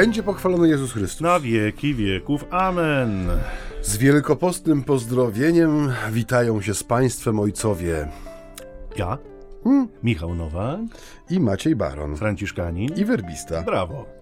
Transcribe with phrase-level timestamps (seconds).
[0.00, 1.20] będzie pochwalony Jezus Chrystus.
[1.20, 2.44] Na wieki wieków.
[2.50, 3.28] Amen.
[3.82, 8.08] Z wielkopostnym pozdrowieniem witają się z Państwem ojcowie
[8.96, 9.18] Ja,
[9.64, 9.88] Hmm.
[10.02, 10.80] Michał Nowak,
[11.30, 12.94] i Maciej Baron Franciszkanin.
[12.96, 13.62] i werbista.
[13.62, 14.19] Brawo.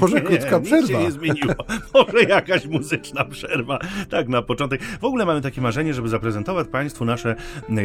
[0.00, 0.86] Może krótka nie, przerwa.
[0.86, 1.54] Nic się nie zmieniło.
[1.94, 3.78] Może jakaś muzyczna przerwa.
[4.10, 4.82] Tak na początek.
[5.00, 7.36] W ogóle mamy takie marzenie, żeby zaprezentować Państwu nasze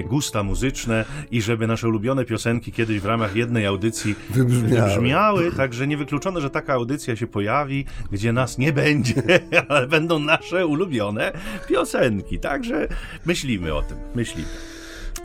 [0.09, 4.89] gusta muzyczne i żeby nasze ulubione piosenki kiedyś w ramach jednej audycji Wybrzmiały.
[4.89, 5.51] wybrzmiały.
[5.51, 9.23] Także niewykluczone, że taka audycja się pojawi, gdzie nas nie będzie,
[9.69, 11.31] ale będą nasze ulubione
[11.67, 12.39] piosenki.
[12.39, 12.87] Także
[13.25, 13.97] myślimy o tym.
[14.15, 14.47] Myślimy.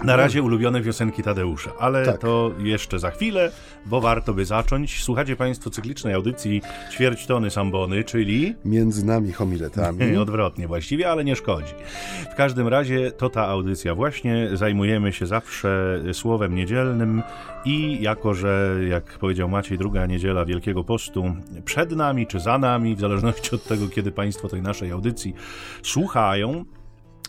[0.05, 2.18] Na razie ulubione piosenki Tadeusza, ale Tak.
[2.18, 3.52] to jeszcze za chwilę,
[3.86, 5.02] bo warto by zacząć.
[5.02, 10.16] Słuchacie Państwo cyklicznej audycji Ćwierć tony Sambony, czyli Między nami homiletami.
[10.16, 11.72] odwrotnie właściwie, ale nie szkodzi.
[12.32, 14.48] W każdym razie to ta audycja właśnie.
[14.55, 17.22] Zajmujemy się zawsze słowem niedzielnym
[17.64, 22.97] i jako, że jak powiedział Maciej, druga niedziela Wielkiego Postu przed nami czy za nami,
[22.97, 25.34] w zależności od tego, kiedy Państwo tej naszej audycji
[25.83, 26.64] słuchają,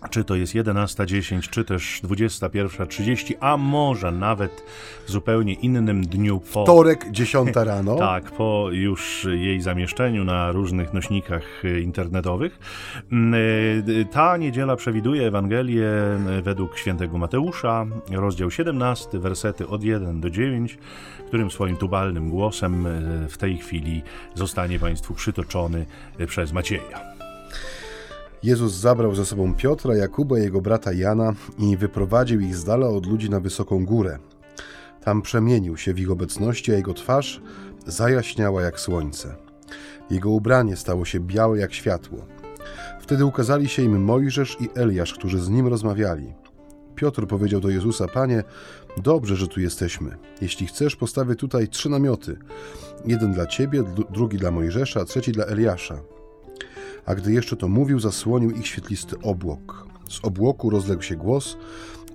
[0.09, 4.63] czy to jest 11.10, czy też 21.30, a może nawet
[5.07, 6.63] w zupełnie innym dniu po...
[6.63, 7.95] Wtorek, 10 rano.
[8.07, 12.59] Tak, po już jej zamieszczeniu na różnych nośnikach y, internetowych.
[13.11, 13.33] Mm,
[13.89, 15.87] y, Ta niedziela przewiduje Ewangelię
[16.39, 20.77] y, według świętego Mateusza, rozdział 17, wersety od 1 do 9,
[21.27, 22.87] którym swoim tubalnym głosem
[23.29, 24.01] w tej chwili
[24.35, 25.85] zostanie Państwu przytoczony
[26.27, 27.17] przez Macieja.
[28.43, 33.05] Jezus zabrał ze sobą Piotra, Jakuba jego brata Jana i wyprowadził ich z dala od
[33.05, 34.19] ludzi na wysoką górę.
[35.03, 37.41] Tam przemienił się w ich obecności, a jego twarz
[37.85, 39.35] zajaśniała jak słońce.
[40.09, 42.25] Jego ubranie stało się białe jak światło.
[43.01, 46.33] Wtedy ukazali się im Mojżesz i Eliasz, którzy z nim rozmawiali.
[46.95, 48.43] Piotr powiedział do Jezusa: Panie,
[48.97, 50.17] dobrze, że tu jesteśmy.
[50.41, 52.37] Jeśli chcesz, postawię tutaj trzy namioty:
[53.05, 55.99] jeden dla ciebie, dru- drugi dla Mojżesza, a trzeci dla Eliasza.
[57.07, 59.87] A gdy jeszcze to mówił, zasłonił ich świetlisty obłok.
[60.09, 61.57] Z obłoku rozległ się głos: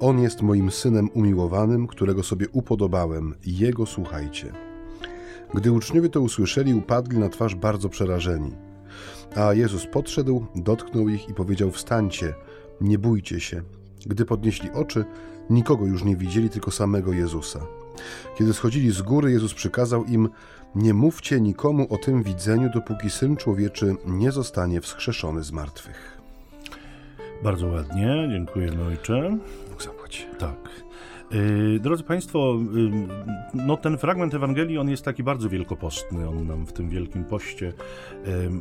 [0.01, 4.53] On jest moim synem umiłowanym, którego sobie upodobałem, jego słuchajcie.
[5.55, 8.53] Gdy uczniowie to usłyszeli, upadli na twarz bardzo przerażeni.
[9.37, 12.35] A Jezus podszedł, dotknął ich i powiedział: Wstańcie,
[12.81, 13.63] nie bójcie się.
[14.07, 15.05] Gdy podnieśli oczy,
[15.51, 17.61] nikogo już nie widzieli, tylko samego Jezusa.
[18.39, 20.29] Kiedy schodzili z góry, Jezus przykazał im:
[20.75, 26.21] Nie mówcie nikomu o tym widzeniu, dopóki syn człowieczy nie zostanie wskrzeszony z martwych.
[27.45, 29.39] Bardzo ładnie, dziękujemy ojcze.
[29.71, 30.27] Bóg zapłać.
[30.39, 30.71] Tak.
[31.31, 32.91] Yy, Drodzy Państwo, yy,
[33.55, 37.73] no ten fragment Ewangelii, on jest taki bardzo wielkopostny, on nam w tym Wielkim Poście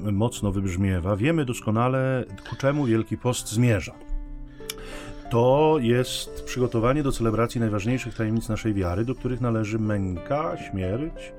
[0.05, 1.15] yy, mocno wybrzmiewa.
[1.15, 3.93] Wiemy doskonale, ku czemu Wielki Post zmierza.
[5.29, 11.33] To jest przygotowanie do celebracji najważniejszych tajemnic naszej wiary, do których należy męka, śmierć,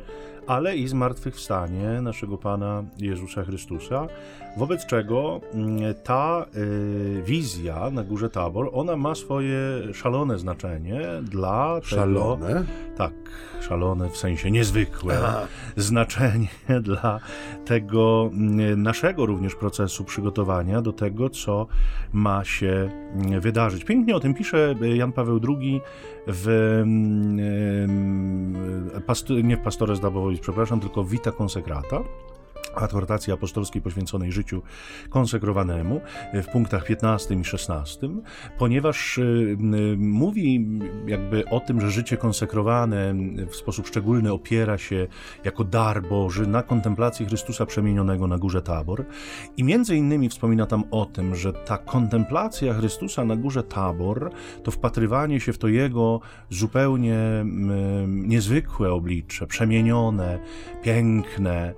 [0.46, 4.06] ale i zmartwychwstanie naszego Pana Jezusa Chrystusa,
[4.56, 9.58] wobec czego mm, ta y, wizja na górze Tabor, ona ma swoje
[9.94, 11.86] szalone znaczenie dla tego...
[11.86, 12.64] Szalone.
[12.96, 13.12] Tak,
[13.60, 15.46] szalone w sensie niezwykłe Aha.
[15.76, 16.48] znaczenie
[16.80, 17.20] dla
[17.64, 21.66] tego mm, naszego również procesu przygotowania do tego, co
[22.12, 23.84] ma się mm, wydarzyć.
[23.84, 25.80] Pięknie o tym pisze Jan Paweł II
[26.26, 26.48] w
[26.82, 27.40] mm,
[29.44, 32.04] nie w Pastores Dabowolis, przepraszam, tylko Vita Consecrata
[32.74, 34.62] adhortacji apostolskiej poświęconej życiu
[35.10, 36.00] konsekrowanemu
[36.34, 38.08] w punktach 15 i 16,
[38.58, 40.68] ponieważ y, y, mówi
[41.06, 43.14] jakby o tym, że życie konsekrowane
[43.50, 45.06] w sposób szczególny opiera się
[45.44, 49.04] jako dar Boży na kontemplacji Chrystusa przemienionego na górze Tabor.
[49.56, 54.30] I między innymi wspomina tam o tym, że ta kontemplacja Chrystusa na górze Tabor
[54.62, 60.38] to wpatrywanie się w to Jego zupełnie mm, niezwykłe oblicze, przemienione,
[60.82, 61.74] piękne,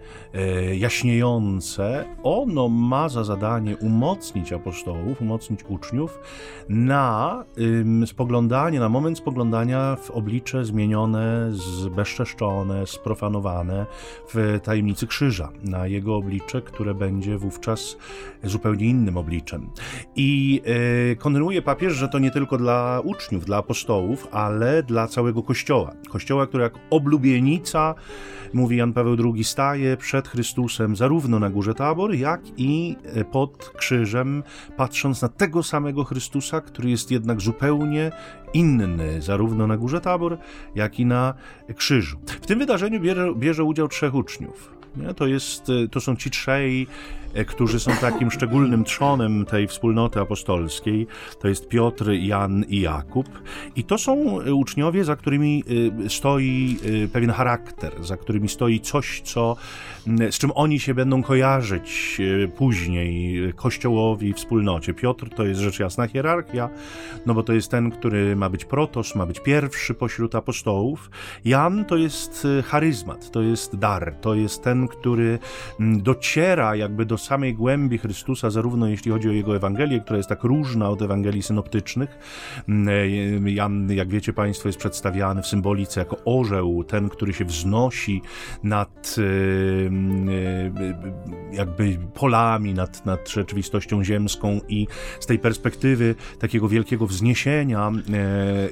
[0.85, 6.19] jaśniejące, ono ma za zadanie umocnić apostołów, umocnić uczniów
[6.69, 7.45] na
[8.07, 13.87] spoglądanie, na moment spoglądania w oblicze zmienione, zbezczeszczone, sprofanowane
[14.35, 17.97] w tajemnicy krzyża, na jego oblicze, które będzie wówczas
[18.43, 19.71] zupełnie innym obliczem.
[20.17, 20.63] I
[21.13, 25.93] e, kontynuuje papież, że to nie tylko dla uczniów, dla apostołów, ale dla całego Kościoła.
[26.11, 27.95] Kościoła, który jak oblubienica,
[28.53, 32.97] mówi Jan Paweł II, staje przed Chrystusem zarówno na górze Tabor, jak i
[33.33, 34.43] pod krzyżem,
[34.77, 38.13] patrząc na tego samego Chrystusa, który jest jednak zupełnie
[38.55, 40.39] inny, zarówno na górze Tabor,
[40.75, 41.35] jak i na
[41.77, 42.19] krzyżu.
[42.27, 44.75] W tym wydarzeniu bierze, bierze udział trzech uczniów.
[44.97, 45.15] Nie?
[45.15, 46.87] To, jest, to są ci trzej
[47.47, 51.07] którzy są takim szczególnym trzonem tej wspólnoty apostolskiej.
[51.41, 53.29] To jest Piotr, Jan i Jakub.
[53.77, 54.15] I to są
[54.53, 55.65] uczniowie, za którymi
[56.09, 56.79] stoi
[57.13, 59.57] pewien charakter, za którymi stoi coś, co,
[60.07, 62.21] z czym oni się będą kojarzyć
[62.57, 64.95] później Kościołowi, wspólnocie.
[64.95, 66.69] Piotr to jest rzecz jasna hierarchia,
[67.27, 71.11] no bo to jest ten, który ma być protos, ma być pierwszy pośród apostołów.
[71.45, 75.39] Jan to jest charyzmat, to jest dar, to jest ten, który
[75.81, 80.45] dociera jakby do samej głębi Chrystusa, zarówno jeśli chodzi o jego Ewangelię, która jest tak
[80.45, 82.19] różna od Ewangelii synoptycznych.
[82.69, 87.45] Mm, e, Jan, jak wiecie Państwo, jest przedstawiany w symbolice jako orzeł, ten, który się
[87.45, 88.23] wznosi
[88.63, 89.23] nad y,
[89.87, 90.73] mm, y,
[91.53, 94.87] jakby polami, nad, nad rzeczywistością ziemską i
[95.21, 97.93] z tej perspektywy takiego wielkiego wzniesienia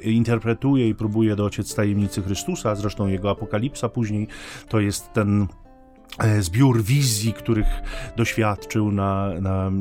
[0.03, 4.27] e, interpretuje i próbuje dociec tajemnicy Chrystusa, zresztą jego apokalipsa później
[4.69, 5.62] to jest ten E,
[6.39, 7.67] zbiór wizji, których
[8.17, 9.71] doświadczył na, na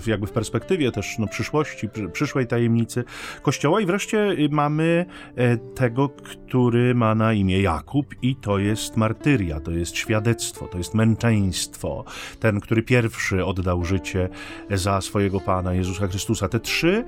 [0.00, 3.04] w, jakby w perspektywie też no, przyszłości, przyszłej tajemnicy
[3.42, 9.60] Kościoła i wreszcie mamy e, tego, który ma na imię Jakub i to jest martyria,
[9.60, 12.04] to jest świadectwo, to jest męczeństwo,
[12.40, 14.28] ten, który pierwszy oddał życie
[14.70, 16.48] za swojego Pana Jezusa Chrystusa.
[16.48, 17.04] Te trzy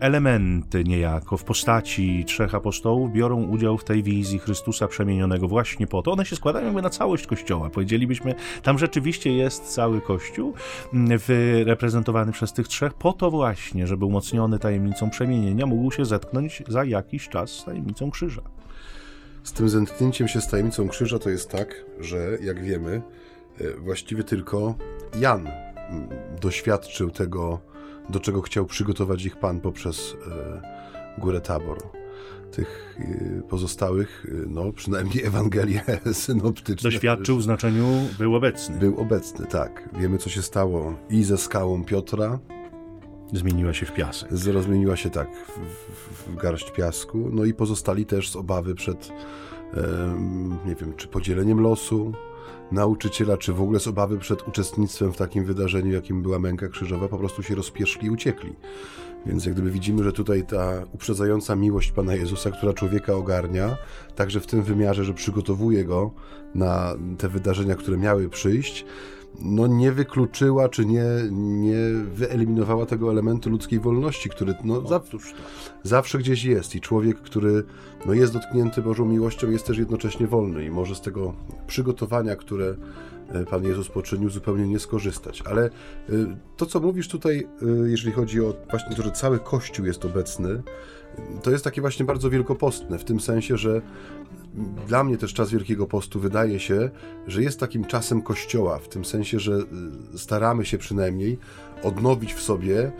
[0.00, 6.02] elementy niejako w postaci trzech apostołów biorą udział w tej wizji Chrystusa przemienionego właśnie po
[6.02, 6.12] to.
[6.12, 7.70] One się składają jakby na całość Kościoła.
[7.70, 10.54] Powiedzielibyśmy, tam rzeczywiście jest cały Kościół
[10.94, 11.18] mm,
[11.64, 16.84] reprezentowany przez tych trzech, po to właśnie, żeby umocniony tajemnicą przemienienia mógł się zetknąć za
[16.84, 18.42] jakiś czas z tajemnicą krzyża.
[19.42, 23.02] Z tym zetknięciem się z tajemnicą krzyża to jest tak, że jak wiemy,
[23.60, 24.74] e, właściwie tylko
[25.20, 26.08] Jan mm,
[26.40, 27.60] doświadczył tego,
[28.08, 31.78] do czego chciał przygotować ich Pan poprzez e, górę Tabor
[32.50, 35.82] tych y, pozostałych, y, no przynajmniej Ewangelie
[36.12, 36.90] synoptyczne.
[36.90, 37.86] Doświadczył w znaczeniu
[38.18, 38.78] był obecny.
[38.78, 39.88] Był obecny, tak.
[39.98, 42.38] Wiemy, co się stało i ze skałą Piotra.
[43.32, 44.30] Zmieniła się w piasek.
[44.46, 45.50] Rozmieniła się tak w,
[45.92, 47.30] w, w garść piasku.
[47.32, 49.12] No i pozostali też z obawy przed,
[49.76, 52.12] um, nie wiem, czy podzieleniem losu
[52.72, 57.08] nauczyciela, czy w ogóle z obawy przed uczestnictwem w takim wydarzeniu, jakim była męka krzyżowa,
[57.08, 58.56] po prostu się rozpieszli i uciekli.
[59.26, 63.76] Więc jak gdyby widzimy, że tutaj ta uprzedzająca miłość Pana Jezusa, która człowieka ogarnia,
[64.16, 66.10] także w tym wymiarze, że przygotowuje go
[66.54, 68.84] na te wydarzenia, które miały przyjść,
[69.40, 71.76] no nie wykluczyła, czy nie, nie
[72.14, 75.00] wyeliminowała tego elementu ludzkiej wolności, który no, za,
[75.82, 76.74] zawsze gdzieś jest.
[76.74, 77.64] I człowiek, który
[78.06, 81.34] no, jest dotknięty Bożą miłością, jest też jednocześnie wolny i może z tego
[81.66, 82.74] przygotowania, które
[83.50, 85.42] Pan Jezus poczynił, zupełnie nie skorzystać.
[85.42, 85.70] Ale e,
[86.56, 90.62] to, co mówisz tutaj, e, jeżeli chodzi o właśnie to, że cały Kościół jest obecny,
[91.42, 93.82] to jest takie właśnie bardzo wielkopostne, w tym sensie, że
[94.86, 96.90] dla mnie też czas Wielkiego Postu wydaje się,
[97.26, 99.58] że jest takim czasem Kościoła, w tym sensie, że
[100.16, 101.38] staramy się przynajmniej
[101.82, 102.92] odnowić w sobie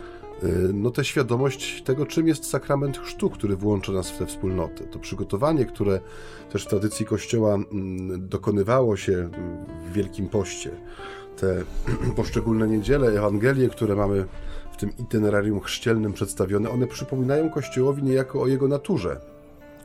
[0.73, 4.83] no tę świadomość tego, czym jest sakrament chrztu, który włącza nas w tę wspólnotę.
[4.83, 5.99] To przygotowanie, które
[6.51, 9.29] też w tradycji Kościoła mm, dokonywało się
[9.89, 10.71] w Wielkim Poście,
[11.37, 11.63] te
[12.15, 14.25] poszczególne niedziele, Ewangelie, które mamy
[14.71, 19.30] w tym itinerarium chrzcielnym przedstawione, one przypominają Kościołowi niejako o jego naturze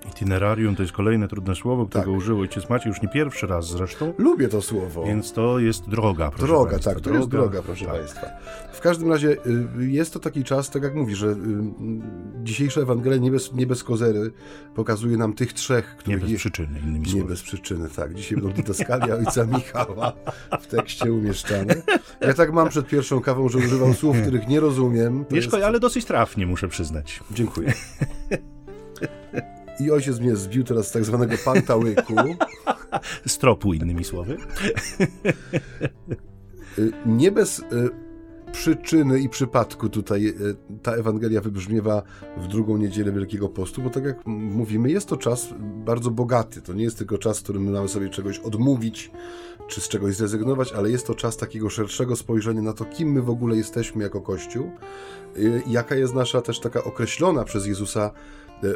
[0.09, 2.19] Itinerarium to jest kolejne trudne słowo, którego tak.
[2.19, 4.13] użył ojciec Maciej już nie pierwszy raz zresztą.
[4.19, 5.05] Lubię to słowo.
[5.05, 6.91] Więc to jest droga, proszę Droga, Państwa.
[6.91, 7.95] tak, to droga, jest droga, proszę tak.
[7.95, 8.27] Państwa.
[8.73, 9.37] W każdym razie
[9.79, 11.37] y, jest to taki czas, tak jak mówisz, że y,
[12.43, 14.33] dzisiejsza Ewangelia nie bez, nie bez kozery
[14.75, 16.23] pokazuje nam tych trzech, których...
[16.23, 17.23] Nie bez przyczyny, innymi słowy.
[17.23, 18.15] Nie bez przyczyny, tak.
[18.15, 20.13] Dzisiaj będą didaskalia ojca Michała
[20.61, 21.75] w tekście umieszczane.
[22.21, 25.25] Ja tak mam przed pierwszą kawą, że używam słów, których nie rozumiem.
[25.31, 25.55] Nie jest...
[25.55, 27.21] ale dosyć trafnie, muszę przyznać.
[27.31, 27.73] Dziękuję.
[29.81, 32.15] I ojciec mnie zbił teraz z tak zwanego pantałyku.
[33.27, 34.37] Stropu, innymi słowy.
[36.79, 37.65] Y, nie bez y,
[38.53, 42.03] przyczyny i przypadku tutaj y, ta Ewangelia wybrzmiewa
[42.37, 45.49] w drugą niedzielę Wielkiego Postu, bo tak jak mówimy, jest to czas
[45.85, 46.63] bardzo bogaty.
[46.63, 49.11] To nie jest tylko czas, w którym my mamy sobie czegoś odmówić,
[49.69, 53.23] czy z czegoś zrezygnować, ale jest to czas takiego szerszego spojrzenia na to, kim my
[53.23, 54.71] w ogóle jesteśmy jako Kościół,
[55.67, 58.11] jaka jest nasza też taka określona przez Jezusa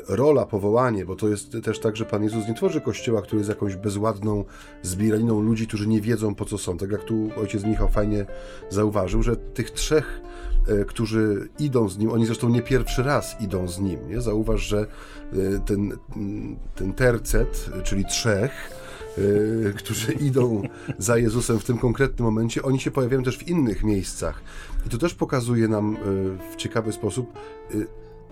[0.09, 3.49] rola, powołanie, bo to jest też tak, że Pan Jezus nie tworzy kościoła, który jest
[3.49, 4.45] jakąś bezładną
[4.83, 6.79] zbieraniną ludzi, którzy nie wiedzą po co są.
[6.79, 8.27] Tak jak tu ojciec Michał fajnie
[8.71, 10.21] zauważył, że tych trzech,
[10.69, 14.09] e, którzy idą z nim, oni zresztą nie pierwszy raz idą z nim.
[14.09, 14.21] Nie?
[14.21, 15.93] Zauważ, że e, ten,
[16.75, 18.81] ten tercet, czyli trzech,
[19.77, 20.63] którzy idą
[20.99, 24.43] za Jezusem w tym konkretnym momencie, oni się pojawiają też w innych miejscach.
[24.87, 25.97] I to też pokazuje nam
[26.53, 27.33] w ciekawy sposób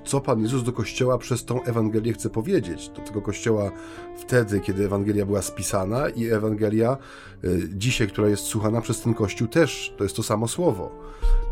[0.09, 2.88] co Pan Jezus do Kościoła przez tą Ewangelię chce powiedzieć.
[2.88, 3.71] Do tego Kościoła
[4.17, 6.97] wtedy, kiedy Ewangelia była spisana i Ewangelia
[7.45, 10.91] y, dzisiaj, która jest słuchana przez ten Kościół też, to jest to samo słowo.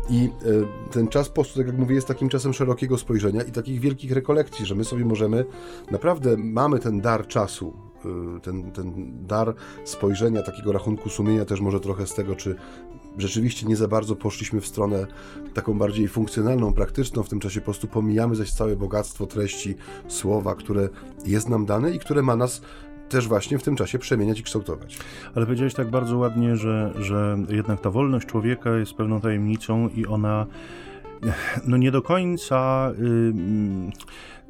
[0.09, 3.79] I y, ten czas postu, tak jak mówię, jest takim czasem szerokiego spojrzenia i takich
[3.79, 5.45] wielkich rekolekcji, że my sobie możemy,
[5.91, 7.73] naprawdę mamy ten dar czasu,
[8.37, 9.53] y, ten, ten dar
[9.85, 12.55] spojrzenia, takiego rachunku sumienia też może trochę z tego, czy
[13.17, 15.07] rzeczywiście nie za bardzo poszliśmy w stronę
[15.53, 19.75] taką bardziej funkcjonalną, praktyczną w tym czasie postu, pomijamy zaś całe bogactwo treści,
[20.07, 20.89] słowa, które
[21.25, 22.61] jest nam dane i które ma nas
[23.09, 24.99] też właśnie w tym czasie przemieniać i kształtować.
[25.35, 30.05] Ale powiedziałeś tak bardzo ładnie, że, że jednak ta wolność człowieka jest pewną tajemnicą i
[30.05, 30.45] ona
[31.67, 32.91] no nie do końca.
[32.99, 33.91] Yy,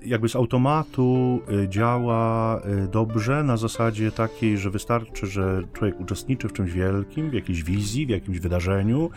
[0.04, 6.48] jakby z automatu y, działa y, dobrze na zasadzie takiej, że wystarczy, że człowiek uczestniczy
[6.48, 9.10] w czymś wielkim, w jakiejś wizji, w jakimś wydarzeniu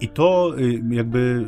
[0.00, 1.46] i to y, jakby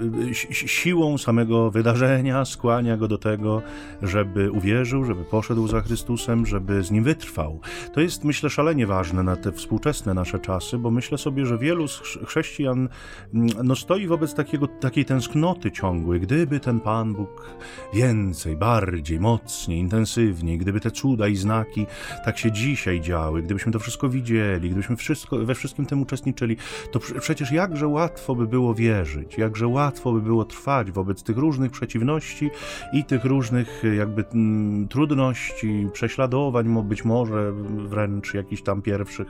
[0.52, 3.62] siłą samego wydarzenia skłania go do tego,
[4.02, 7.60] żeby uwierzył, żeby poszedł za Chrystusem, żeby z nim wytrwał.
[7.92, 11.86] To jest, myślę, szalenie ważne na te współczesne nasze czasy, bo myślę sobie, że wielu
[12.26, 12.88] chrześcijan
[13.34, 16.20] mm, no, stoi wobec takiego, takiej tęsknoty ciągłej.
[16.20, 17.50] Gdyby ten Pan Bóg
[17.94, 21.86] więcej, bardziej, mocniej, intensywniej, gdyby te cuda i znaki
[22.24, 26.56] tak się dzisiaj działy, gdybyśmy to wszystko widzieli, gdybyśmy wszystko, we wszystkim tym uczestniczyli,
[26.90, 31.70] to przecież jakże łatwo by było wierzyć, jakże łatwo by było trwać wobec tych różnych
[31.72, 32.50] przeciwności
[32.92, 37.52] i tych różnych jakby m, mm, trudności, prześladowań, być może
[37.88, 39.28] wręcz jakichś tam pierwszych,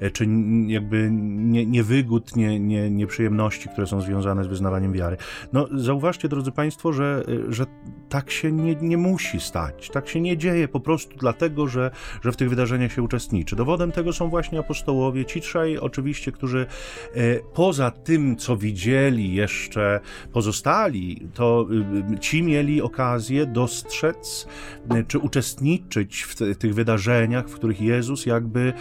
[0.00, 0.26] e, czy
[0.66, 5.16] jakby nie, niewygód, nie, nie, nieprzyjemności, które są związane z wyznawaniem wiary.
[5.52, 7.66] No zauważcie, drodzy Państwo, że, e, że
[8.08, 9.90] tak się nie, nie musi stać.
[9.92, 11.90] Tak się nie dzieje po prostu dlatego, że,
[12.22, 13.56] że w tych wydarzeniach się uczestniczy.
[13.56, 16.66] Dowodem tego są właśnie apostołowie, ci trzej oczywiście, którzy
[17.14, 20.00] e, poza tym, co widzieli jeszcze
[20.32, 21.66] pozostali, to
[22.12, 24.46] e, ci mieli okazję dostrzec
[24.90, 28.72] e, czy uczestniczyć w tych wydarzeniach, w których Jezus jakby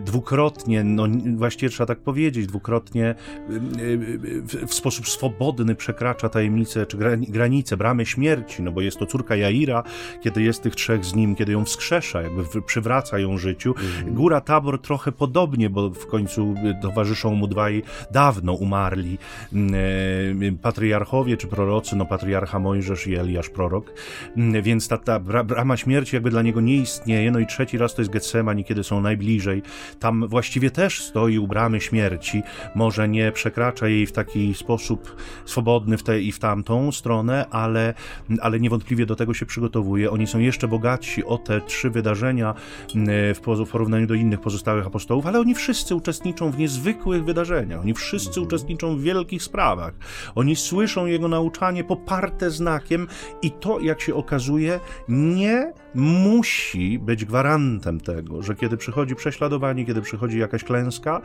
[0.00, 1.06] dwukrotnie, no
[1.36, 3.14] właściwie trzeba tak powiedzieć, dwukrotnie
[3.48, 6.96] w, w sposób swobodny przekracza tajemnicę czy
[7.28, 9.82] granice, bramy śmierci, no bo jest to córka Jaira,
[10.22, 13.74] kiedy jest tych trzech z nim, kiedy ją wskrzesza, jakby przywraca ją życiu.
[13.76, 14.14] Mhm.
[14.14, 19.18] Góra Tabor trochę podobnie, bo w końcu towarzyszą mu dwaj dawno umarli
[19.52, 19.74] mm,
[20.42, 23.92] e, patriarchowie czy prorocy, no patriarcha Mojżesz i Eliasz prorok,
[24.36, 27.94] mm, więc ta, ta brama śmierci jakby dla niego nie istnieje, no i trzeci raz
[27.94, 29.62] to jest Getsemani, kiedy są najbliżej.
[29.98, 32.42] Tam właściwie też stoi u bramy śmierci,
[32.74, 37.94] może nie przekracza jej w taki sposób swobodny w tę i w tamtą stronę, ale,
[38.40, 40.10] ale niewątpliwie do tego się przygotowuje.
[40.10, 42.54] Oni są jeszcze bogatsi o te trzy wydarzenia
[42.94, 47.80] mm, w porównaniu do innych pozostałych apostołów, ale oni wszyscy uczestniczą w niezwykłych wydarzeniach.
[47.80, 48.46] Oni wszyscy mhm.
[48.46, 49.94] uczestniczą w wielkich sprawach.
[50.34, 53.06] Oni słyszą jego nauczanie poparte znakiem
[53.42, 60.02] i to, jak się okazuje, nie musi być gwarantem tego, że kiedy przychodzi prześladowanie, kiedy
[60.02, 61.20] przychodzi jakaś klęska,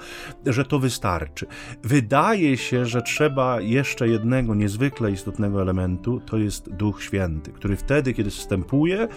[0.46, 1.46] że to wystarczy.
[1.84, 8.14] Wydaje się, że trzeba jeszcze jednego niezwykle istotnego elementu, to jest Duch Święty, który wtedy,
[8.14, 9.08] kiedy wstępuje e,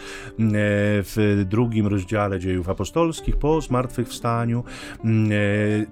[1.02, 4.64] w drugim rozdziale dziejów apostolskich po zmartwychwstaniu,
[5.04, 5.08] e,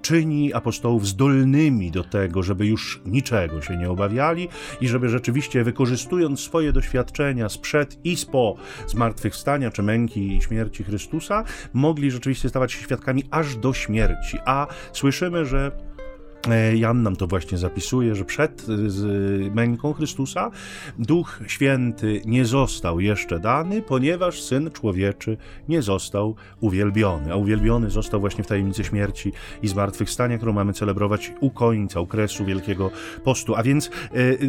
[0.01, 4.47] czyni apostołów zdolnymi do tego, żeby już niczego się nie obawiali
[4.81, 8.55] i żeby rzeczywiście wykorzystując swoje doświadczenia sprzed i po
[9.47, 14.37] zmartwychwstania czy męki i śmierci Chrystusa, mogli rzeczywiście stawać się świadkami aż do śmierci.
[14.45, 15.71] A słyszymy, że
[16.75, 20.51] Jan nam to właśnie zapisuje, że przed e, męką Chrystusa
[20.99, 25.37] Duch Święty nie został jeszcze dany, ponieważ Syn Człowieczy
[25.69, 27.33] nie został uwielbiony.
[27.33, 32.45] A uwielbiony został właśnie w tajemnicy śmierci i zmartwychwstania, którą mamy celebrować u końca okresu
[32.45, 32.91] Wielkiego
[33.23, 33.55] Postu.
[33.55, 33.91] A więc e,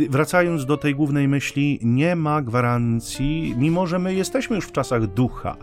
[0.09, 5.07] wracając do tej głównej myśli, nie ma gwarancji, mimo że my jesteśmy już w czasach
[5.07, 5.57] ducha,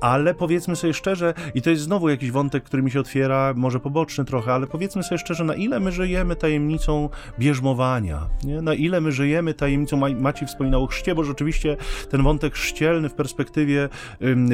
[0.00, 3.80] ale powiedzmy sobie szczerze, i to jest znowu jakiś wątek, który mi się otwiera, może
[3.80, 7.08] poboczny trochę, ale powiedzmy sobie szczerze, na ile my żyjemy tajemnicą
[7.38, 8.62] bierzmowania, nie?
[8.62, 11.76] na ile my żyjemy tajemnicą, Maciej wspominał o chrzcie, bo rzeczywiście
[12.10, 13.88] ten wątek chrzcielny w perspektywie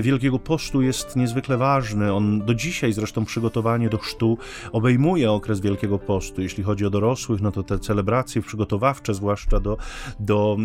[0.03, 2.13] Wielkiego Postu jest niezwykle ważny.
[2.13, 4.39] On do dzisiaj zresztą przygotowanie do chrztu
[4.73, 6.43] obejmuje okres Wielkiego Postu.
[6.43, 9.77] Jeśli chodzi o dorosłych, no to te celebracje przygotowawcze, zwłaszcza do,
[10.21, 10.57] do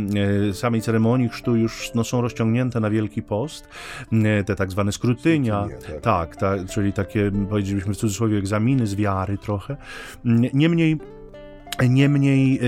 [0.50, 3.68] e, samej ceremonii chrztu już no, są rozciągnięte na Wielki Post.
[4.12, 8.96] E, te tak zwane skrutynia, tak, tak ta, czyli takie, powiedzielibyśmy w cudzysłowie, egzaminy z
[8.96, 9.78] wiary trochę.
[10.54, 10.98] Niemniej
[11.90, 12.60] Niemniej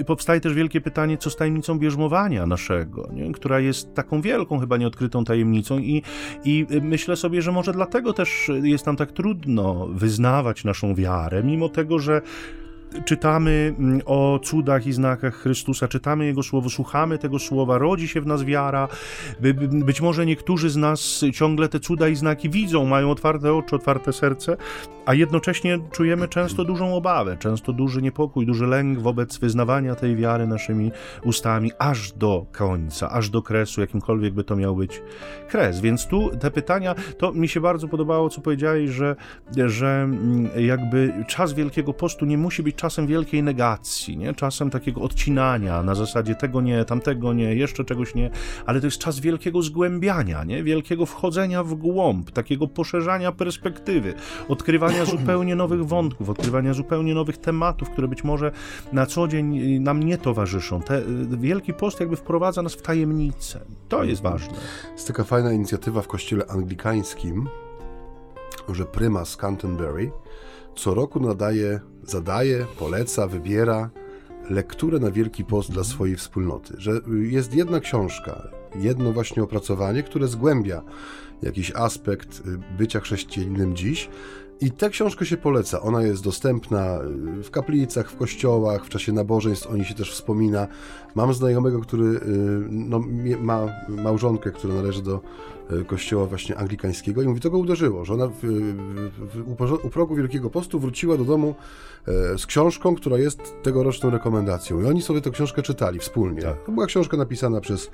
[0.00, 3.32] y, powstaje też wielkie pytanie, co z tajemnicą bierzmowania naszego, nie?
[3.32, 6.02] która jest taką wielką, chyba nieodkrytą tajemnicą, i,
[6.44, 11.68] i myślę sobie, że może dlatego też jest nam tak trudno wyznawać naszą wiarę, mimo
[11.68, 12.22] tego, że
[13.04, 18.20] czytamy mm, o cudach i znakach Chrystusa, czytamy Jego Słowo, słuchamy tego Słowa, rodzi się
[18.20, 18.88] w nas wiara.
[19.40, 23.76] By, być może niektórzy z nas ciągle te cuda i znaki widzą, mają otwarte oczy,
[23.76, 24.56] otwarte serce,
[25.06, 30.46] a jednocześnie czujemy często dużą obawę, często duży niepokój, duży lęk wobec wyznawania tej wiary
[30.46, 30.90] naszymi
[31.24, 35.02] ustami, aż do końca, aż do kresu, jakimkolwiek by to miał być
[35.48, 35.80] kres.
[35.80, 39.16] Więc tu te pytania, to mi się bardzo podobało, co powiedziałeś, że,
[39.66, 44.34] że mm, jakby czas Wielkiego Postu nie musi być czasem wielkiej negacji, nie?
[44.34, 48.30] czasem takiego odcinania na zasadzie tego nie, tamtego nie, jeszcze czegoś nie,
[48.66, 50.62] ale to jest czas wielkiego zgłębiania, nie?
[50.62, 54.14] wielkiego wchodzenia w głąb, takiego poszerzania perspektywy,
[54.48, 58.52] odkrywania zupełnie nowych wątków, odkrywania zupełnie nowych tematów, które być może
[58.92, 60.82] na co dzień nam nie towarzyszą.
[60.82, 63.60] Te, Wielki Post jakby wprowadza nas w tajemnicę.
[63.88, 64.54] To jest ważne.
[64.92, 67.48] Jest taka fajna inicjatywa w kościele anglikańskim,
[68.68, 70.10] że prymas Canterbury
[70.76, 73.90] co roku nadaje, zadaje, poleca, wybiera
[74.50, 76.74] lekturę na Wielki Post dla swojej wspólnoty.
[76.78, 80.82] Że jest jedna książka, jedno właśnie opracowanie, które zgłębia
[81.42, 82.42] jakiś aspekt
[82.78, 84.08] bycia chrześcijaninem dziś,
[84.62, 85.80] i tę książkę się poleca.
[85.80, 86.98] Ona jest dostępna
[87.42, 90.68] w kaplicach, w kościołach, w czasie nabożeństw o niej się też wspomina.
[91.14, 92.20] Mam znajomego, który y,
[92.70, 93.00] no,
[93.40, 95.20] ma małżonkę, która należy do
[95.72, 98.40] y, kościoła właśnie anglikańskiego i mówi, to go uderzyło, że ona w,
[99.18, 101.54] w, u progu Wielkiego Postu wróciła do domu
[102.08, 104.82] e, z książką, która jest tegoroczną rekomendacją.
[104.82, 106.42] I oni sobie tę książkę czytali wspólnie.
[106.42, 106.64] Tak.
[106.64, 107.90] To była książka napisana przez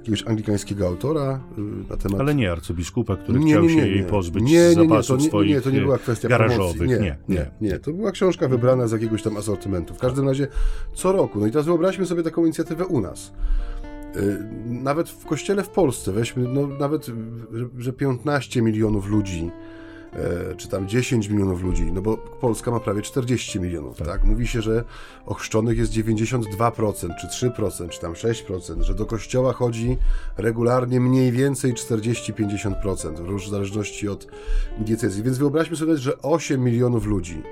[0.00, 2.20] jakiegoś anglikańskiego autora y, na temat...
[2.20, 5.28] Ale nie arcybiskupa, który nie, chciał nie, nie, się jej pozbyć nie, z zapasów nie,
[5.28, 6.88] swoich Nie, to nie była kwestia garażowych.
[6.88, 7.78] Nie, nie, nie, nie.
[7.78, 9.94] To była książka wybrana z jakiegoś tam asortymentu.
[9.94, 10.46] W każdym razie
[10.94, 11.40] co roku.
[11.40, 13.32] No i teraz wyobraźmy sobie taką inicjatywę u nas.
[14.16, 17.06] Y, nawet w kościele w Polsce, weźmy, no nawet,
[17.78, 19.50] że 15 milionów ludzi
[20.56, 24.06] czy tam 10 milionów ludzi, no bo Polska ma prawie 40 milionów, tak?
[24.06, 24.24] tak?
[24.24, 24.84] Mówi się, że
[25.26, 29.96] ochrzczonych jest 92%, czy 3%, czy tam 6%, że do kościoła chodzi
[30.36, 34.26] regularnie mniej więcej 40-50%, w zależności od
[34.78, 35.22] diecezji.
[35.22, 37.42] Więc wyobraźmy sobie, że 8 milionów ludzi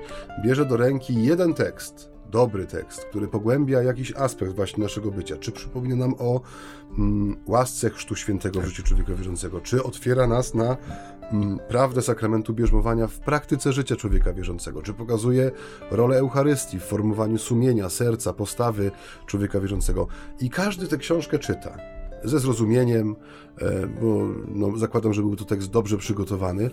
[0.43, 5.51] bierze do ręki jeden tekst, dobry tekst, który pogłębia jakiś aspekt właśnie naszego bycia, czy
[5.51, 6.41] przypomina nam o
[6.97, 10.77] mm, łasce Chrztu Świętego w życiu człowieka wierzącego, czy otwiera nas na
[11.67, 15.51] prawdę sakramentu bierzmowania w praktyce życia człowieka wierzącego, czy pokazuje
[15.91, 18.91] rolę Eucharystii w formowaniu sumienia, serca, postawy
[19.25, 20.07] człowieka wierzącego.
[20.39, 21.77] I każdy tę książkę czyta
[22.23, 23.15] ze zrozumieniem,
[23.61, 26.69] e, bo no, zakładam, że był to tekst dobrze przygotowany.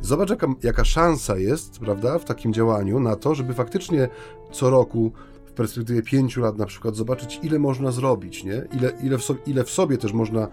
[0.00, 4.08] Zobacz, jaka, jaka szansa jest, prawda, w takim działaniu na to, żeby faktycznie
[4.52, 5.12] co roku
[5.46, 8.64] w perspektywie pięciu lat na przykład zobaczyć, ile można zrobić, nie?
[8.72, 10.48] Ile, ile, w sobie, ile w sobie też można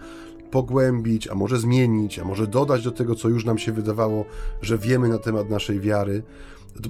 [0.50, 4.24] pogłębić, a może zmienić, a może dodać do tego, co już nam się wydawało,
[4.62, 6.22] że wiemy na temat naszej wiary.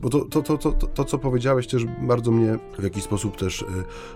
[0.01, 3.62] Bo to, to, to, to, to, co powiedziałeś, też bardzo mnie w jakiś sposób też
[3.62, 3.66] y,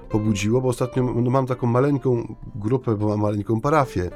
[0.08, 4.10] pobudziło, bo ostatnio no, mam taką maleńką grupę, bo mam maleńką parafię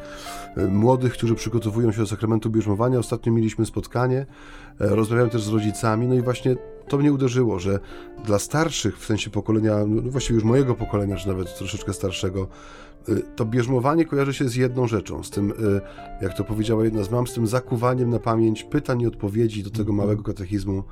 [0.59, 2.99] y, młodych, którzy przygotowują się do sakramentu bierzmowania.
[2.99, 4.27] Ostatnio mieliśmy spotkanie, y,
[4.79, 6.57] rozmawiałem też z rodzicami, no i właśnie
[6.89, 7.81] to mnie uderzyło, że
[8.25, 12.49] dla starszych, w sensie pokolenia, no właściwie już mojego pokolenia, czy nawet troszeczkę starszego,
[13.37, 15.53] to bierzmowanie kojarzy się z jedną rzeczą, z tym,
[16.23, 19.71] jak to powiedziała jedna z mam, z tym zakuwaniem na pamięć pytań i odpowiedzi do
[19.71, 19.97] tego mhm.
[19.97, 20.83] małego katechizmu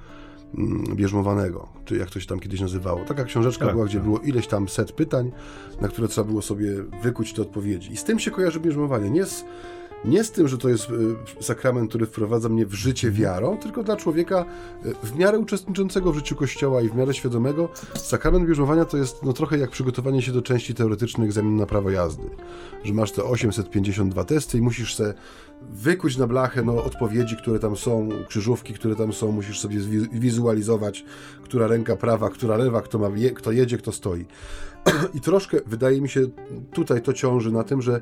[0.59, 3.05] Mm, bierzmowanego, czy jak to się tam kiedyś nazywało.
[3.05, 4.05] Taka książeczka tak, była, gdzie tak.
[4.05, 5.33] było ileś tam set pytań,
[5.81, 6.70] na które trzeba było sobie
[7.03, 7.92] wykuć te odpowiedzi.
[7.92, 9.11] I z tym się kojarzy bierzmowanie.
[9.11, 9.44] Nie z
[10.04, 13.82] nie z tym, że to jest e, sakrament, który wprowadza mnie w życie wiarą, tylko
[13.82, 14.44] dla człowieka
[14.84, 17.68] e, w miarę uczestniczącego w życiu Kościoła i w miarę świadomego.
[17.94, 21.90] Sakrament bierzmowania to jest no, trochę jak przygotowanie się do części teoretycznej egzaminu na prawo
[21.90, 22.30] jazdy.
[22.84, 25.14] Że masz te 852 testy i musisz se
[25.72, 29.79] wykuć na blachę no, odpowiedzi, które tam są, krzyżówki, które tam są, musisz sobie
[30.12, 31.05] wizualizować,
[31.42, 34.27] która ręka prawa, która lewa, kto, ma, kto jedzie, kto stoi.
[35.14, 36.20] I troszkę, wydaje mi się,
[36.72, 38.00] tutaj to ciąży na tym, że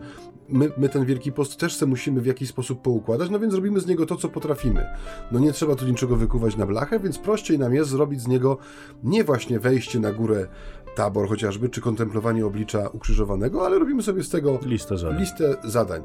[0.48, 3.80] my, my ten Wielki Post też se musimy w jakiś sposób poukładać, no więc robimy
[3.80, 4.86] z niego to, co potrafimy.
[5.32, 8.58] No nie trzeba tu niczego wykuwać na blachę, więc prościej nam jest zrobić z niego
[9.04, 10.46] nie właśnie wejście na górę
[10.94, 15.20] tabor chociażby, czy kontemplowanie oblicza ukrzyżowanego, ale robimy sobie z tego listę zadań.
[15.20, 16.02] Listę zadań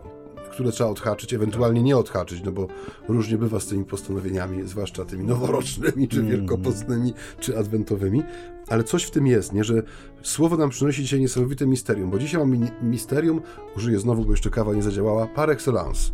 [0.58, 2.68] które trzeba odhaczyć, ewentualnie nie odhaczyć, no bo
[3.08, 6.32] różnie bywa z tymi postanowieniami, zwłaszcza tymi noworocznymi, czy mm.
[6.32, 8.24] wielkopostnymi, czy adwentowymi,
[8.68, 9.84] ale coś w tym jest, nie, że
[10.22, 13.42] słowo nam przynosi dzisiaj niesamowite misterium, bo dzisiaj mamy misterium,
[13.76, 16.12] użyję znowu, bo jeszcze kawa nie zadziałała, par excellence.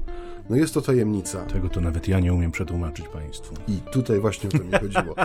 [0.50, 1.46] No jest to tajemnica.
[1.46, 3.56] Tego to nawet ja nie umiem przetłumaczyć Państwu.
[3.68, 5.16] I tutaj właśnie o to mi chodziło.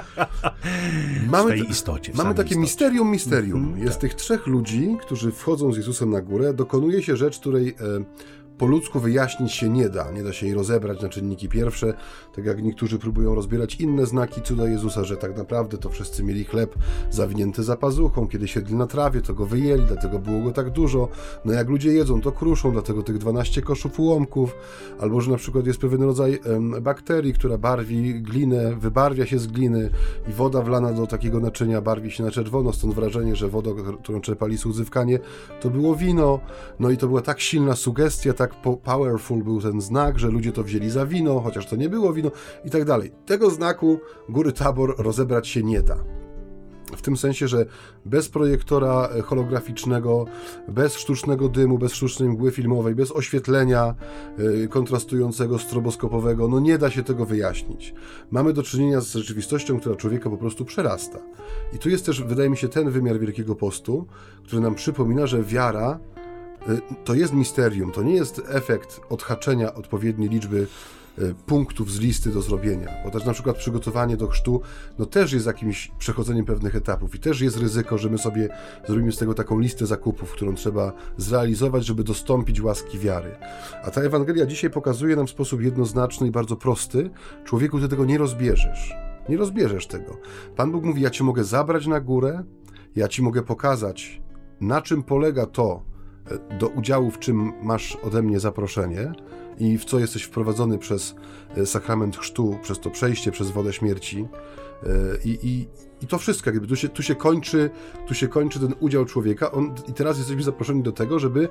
[1.31, 2.13] mamy, w tej istocie.
[2.15, 2.61] mamy takie istocie.
[2.61, 3.65] misterium, misterium.
[3.65, 4.01] Mm -hmm, jest tak.
[4.01, 7.69] tych trzech ludzi, którzy wchodzą z Jezusem na górę, dokonuje się rzecz, której...
[7.69, 7.75] E,
[8.59, 10.11] po ludzku wyjaśnić się nie da.
[10.11, 11.95] Nie da się jej rozebrać na czynniki pierwsze,
[12.35, 16.45] tak jak niektórzy próbują rozbierać inne znaki cuda Jezusa, że tak naprawdę to wszyscy mieli
[16.45, 16.75] chleb
[17.11, 21.09] zawinięty za pazuchą, kiedy siedli na trawie, to go wyjęli, dlatego było go tak dużo.
[21.45, 24.55] No jak ludzie jedzą, to kruszą, dlatego tych 12 koszów ułomków,
[25.01, 26.41] albo że na przykład jest pewien rodzaj
[26.83, 29.91] bakterii, która barwi glinę, wybarwia się z gliny
[30.29, 33.71] i woda wlana do takiego naczynia barwi się na czerwono, stąd wrażenie, że woda,
[34.03, 35.19] którą czerpali słudzywkanie,
[35.61, 36.41] to było wino.
[36.81, 38.48] No i to była tak silna sugestia, tak
[38.85, 42.31] powerful był ten znak, że ludzie to wzięli za wino, chociaż to nie było wino
[42.65, 43.13] i tak dalej.
[43.27, 46.05] Tego znaku góry Tabor rozebrać się nie da.
[46.97, 47.67] W tym sensie, że
[48.05, 50.25] bez projektora holograficznego,
[50.69, 53.95] bez sztucznego dymu, bez sztucznej mgły filmowej, bez oświetlenia
[54.39, 57.95] y, kontrastującego, stroboskopowego, no nie da się tego wyjaśnić.
[58.31, 61.19] Mamy do czynienia z rzeczywistością, która człowieka po prostu przerasta.
[61.73, 64.07] I tu jest też, wydaje mi się, ten wymiar Wielkiego Postu,
[64.45, 66.01] który nam przypomina, że wiara
[67.05, 70.67] to jest misterium, to nie jest efekt odhaczenia odpowiedniej liczby
[71.19, 72.89] E, punktów z listy do zrobienia.
[73.05, 74.61] Bo też na przykład przygotowanie do chrztu,
[74.99, 78.49] no też jest jakimś przechodzeniem pewnych etapów i też jest ryzyko, że my sobie
[78.87, 83.37] zrobimy z tego taką listę zakupów, którą trzeba zrealizować, żeby dostąpić łaski wiary.
[83.85, 87.11] A ta Ewangelia dzisiaj pokazuje nam w sposób jednoznaczny i bardzo prosty,
[87.45, 88.95] człowieku, ty tego nie rozbierzesz.
[89.29, 90.17] Nie rozbierzesz tego.
[90.57, 92.45] Pan Bóg mówi, ja ci mogę zabrać na górę,
[92.97, 94.21] ja ci mogę pokazać,
[94.61, 95.83] na czym polega to,
[96.59, 99.13] do udziału, w czym masz ode mnie zaproszenie,
[99.59, 101.15] i w co jesteś wprowadzony przez
[101.57, 104.29] e, sakrament chrztu, przez to przejście przez wodę śmierci.
[104.83, 104.89] E,
[105.25, 105.69] I, i,
[106.03, 107.71] i to wszystko, jakby tu się, tu się kończy,
[108.07, 109.53] tu się kończy ten udział człowieka.
[109.53, 111.49] On, I teraz jesteśmy zaproszeni do tego, żeby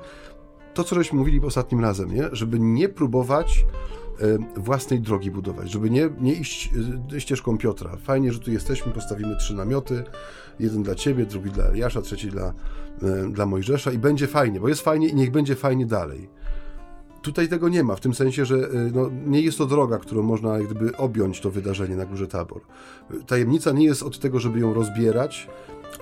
[0.74, 2.28] to, co żeśmy mówili ostatnim razem, nie?
[2.32, 3.66] żeby nie próbować
[4.20, 6.70] e, własnej drogi budować, żeby nie, nie iść
[7.18, 7.96] ścieżką Piotra.
[7.96, 10.04] Fajnie, że tu jesteśmy, postawimy trzy namioty,
[10.60, 12.52] jeden dla ciebie, drugi dla Eliasza, trzeci dla,
[13.30, 16.28] dla Mojżesza i będzie fajnie, bo jest fajnie i niech będzie fajnie dalej.
[17.22, 20.22] Tutaj tego nie ma, w tym sensie, że y, no, nie jest to droga, którą
[20.22, 22.60] można gdyby objąć to wydarzenie na Górze Tabor.
[23.26, 25.48] Tajemnica nie jest od tego, żeby ją rozbierać,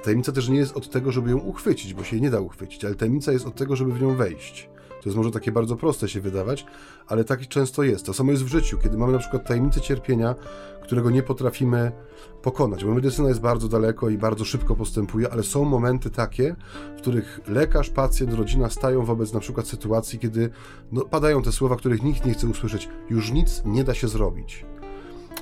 [0.04, 2.94] tajemnica też nie jest od tego, żeby ją uchwycić, bo się nie da uchwycić, ale
[2.94, 4.68] tajemnica jest od tego, żeby w nią wejść.
[5.06, 6.66] To jest może takie bardzo proste się wydawać,
[7.06, 8.06] ale tak często jest.
[8.06, 10.34] To samo jest w życiu, kiedy mamy na przykład tajemnicę cierpienia,
[10.82, 11.92] którego nie potrafimy
[12.42, 16.56] pokonać, bo medycyna jest bardzo daleko i bardzo szybko postępuje, ale są momenty takie,
[16.96, 20.50] w których lekarz, pacjent, rodzina stają wobec na przykład sytuacji, kiedy
[20.92, 22.88] no, padają te słowa, których nikt nie chce usłyszeć.
[23.10, 24.66] Już nic nie da się zrobić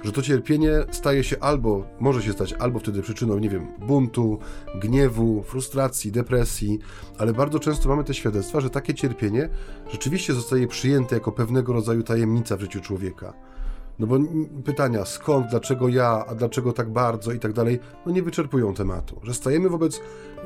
[0.05, 4.39] że to cierpienie staje się albo, może się stać albo wtedy przyczyną, nie wiem, buntu,
[4.81, 6.79] gniewu, frustracji, depresji,
[7.19, 9.49] ale bardzo często mamy te świadectwa, że takie cierpienie
[9.93, 13.54] rzeczywiście zostaje przyjęte jako pewnego rodzaju tajemnica w życiu człowieka.
[13.99, 14.17] No bo
[14.65, 19.21] pytania skąd, dlaczego ja, a dlaczego tak bardzo i tak dalej, no nie wyczerpują tematu.
[19.23, 20.01] Że stajemy wobec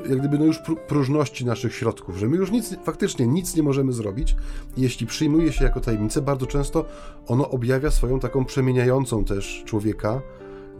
[0.09, 3.93] jak gdyby no już próżności naszych środków, że my już nic, faktycznie nic nie możemy
[3.93, 4.35] zrobić.
[4.77, 6.85] Jeśli przyjmuje się jako tajemnicę, bardzo często
[7.27, 10.21] ono objawia swoją taką przemieniającą też człowieka,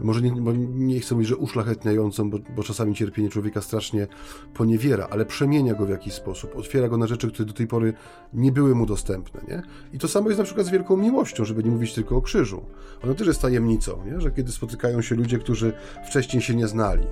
[0.00, 0.30] może nie,
[0.74, 4.06] nie chcę mówić, że uszlachetniającą, bo, bo, czasami cierpienie człowieka strasznie
[4.54, 7.92] poniewiera, ale przemienia go w jakiś sposób, otwiera go na rzeczy, które do tej pory
[8.32, 9.40] nie były mu dostępne.
[9.48, 9.62] Nie?
[9.92, 12.62] I to samo jest na przykład z wielką miłością, żeby nie mówić tylko o krzyżu.
[13.04, 14.20] Ona też jest tajemnicą, nie?
[14.20, 15.72] że kiedy spotykają się ludzie, którzy
[16.08, 17.04] wcześniej się nie znali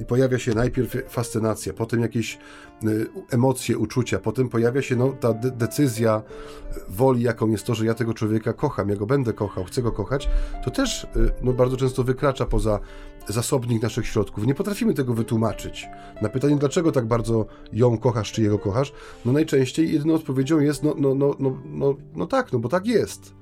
[0.00, 2.38] i pojawia się najpierw fascynacja, potem jakieś
[3.30, 6.22] emocje, uczucia, potem pojawia się no, ta de decyzja
[6.88, 9.92] woli, jaką jest to, że ja tego człowieka kocham, ja go będę kochał, chcę go
[9.92, 10.28] kochać,
[10.64, 12.80] to też y, no, bardzo często wykracza poza
[13.28, 14.46] zasobnik naszych środków.
[14.46, 15.88] Nie potrafimy tego wytłumaczyć.
[16.22, 18.92] Na pytanie, dlaczego tak bardzo ją kochasz, czy jego kochasz,
[19.24, 22.86] no najczęściej jedyną odpowiedzią jest, no, no, no, no, no, no tak, no bo tak
[22.86, 23.34] jest.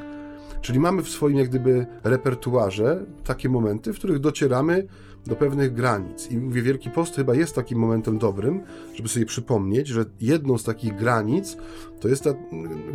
[0.63, 4.87] Czyli mamy w swoim jak gdyby repertuarze takie momenty, w których docieramy
[5.27, 6.31] do pewnych granic.
[6.31, 8.61] I mówię, Wielki Post chyba jest takim momentem dobrym,
[8.95, 11.57] żeby sobie przypomnieć, że jedną z takich granic
[12.01, 12.31] to jest ta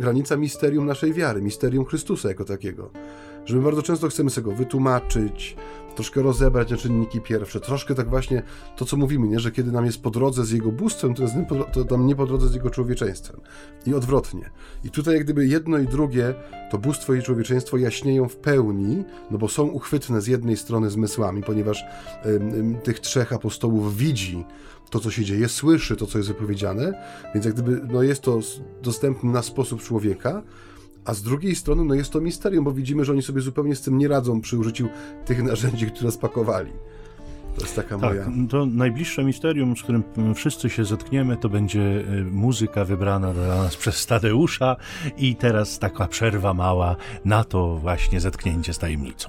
[0.00, 2.90] granica misterium naszej wiary, misterium Chrystusa jako takiego.
[3.48, 5.56] Że my bardzo często chcemy sobie go wytłumaczyć,
[5.94, 8.42] troszkę rozebrać na czynniki pierwsze, troszkę tak właśnie
[8.76, 9.40] to, co mówimy, nie?
[9.40, 11.34] że kiedy nam jest po drodze z jego bóstwem, to jest
[11.72, 13.40] to nam nie po drodze z jego człowieczeństwem.
[13.86, 14.50] I odwrotnie.
[14.84, 16.34] I tutaj jak gdyby jedno i drugie,
[16.70, 21.42] to bóstwo i człowieczeństwo jaśnieją w pełni, no bo są uchwytne z jednej strony zmysłami,
[21.42, 21.84] ponieważ
[22.82, 24.44] tych trzech apostołów widzi
[24.90, 27.02] to, co się dzieje, słyszy to, co jest wypowiedziane,
[27.34, 28.40] więc jak gdyby no jest to
[28.82, 30.42] dostępne na sposób człowieka,
[31.04, 33.80] a z drugiej strony no jest to misterium, bo widzimy, że oni sobie zupełnie z
[33.80, 34.88] tym nie radzą przy użyciu
[35.24, 36.70] tych narzędzi, które spakowali.
[37.58, 38.26] To jest taka tak, moja.
[38.50, 40.02] To najbliższe misterium, z którym
[40.34, 44.76] wszyscy się zetkniemy, to będzie y, muzyka wybrana dla nas przez Tadeusza
[45.16, 49.28] i teraz taka przerwa mała na to właśnie zetknięcie z tajemnicą.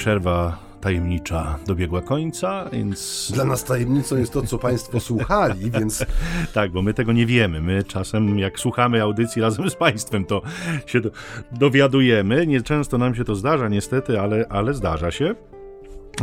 [0.00, 3.30] Przerwa tajemnicza dobiegła końca, więc...
[3.34, 6.06] Dla nas tajemnicą jest to, co Państwo słuchali, więc...
[6.54, 7.60] tak, bo my tego nie wiemy.
[7.60, 10.42] My czasem, jak słuchamy audycji razem z Państwem, to
[10.86, 11.10] się do,
[11.52, 12.46] dowiadujemy.
[12.46, 15.34] Nieczęsto nam się to zdarza, niestety, ale, ale zdarza się.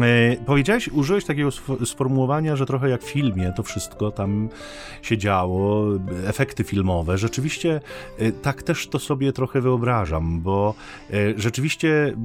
[0.03, 1.49] E, powiedziałeś, użyłeś takiego
[1.86, 4.49] sformułowania, że trochę jak w filmie to wszystko tam
[5.01, 5.86] się działo,
[6.25, 7.17] efekty filmowe.
[7.17, 7.81] Rzeczywiście
[8.17, 10.73] e, tak też to sobie trochę wyobrażam, bo
[11.13, 12.17] e, rzeczywiście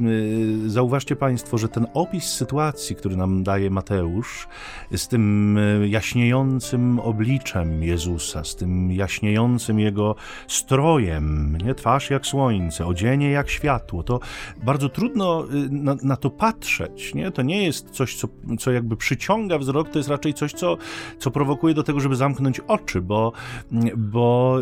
[0.66, 4.48] zauważcie Państwo, że ten opis sytuacji, który nam daje Mateusz,
[4.96, 10.14] z tym jaśniejącym obliczem Jezusa, z tym jaśniejącym jego
[10.48, 14.20] strojem, nie twarz jak słońce, odzienie jak światło, to
[14.64, 17.14] bardzo trudno na, na to patrzeć.
[17.14, 17.30] Nie?
[17.30, 20.76] To nie jest coś, co, co jakby przyciąga wzrok, to jest raczej coś, co,
[21.18, 23.32] co prowokuje do tego, żeby zamknąć oczy, bo,
[23.96, 24.58] bo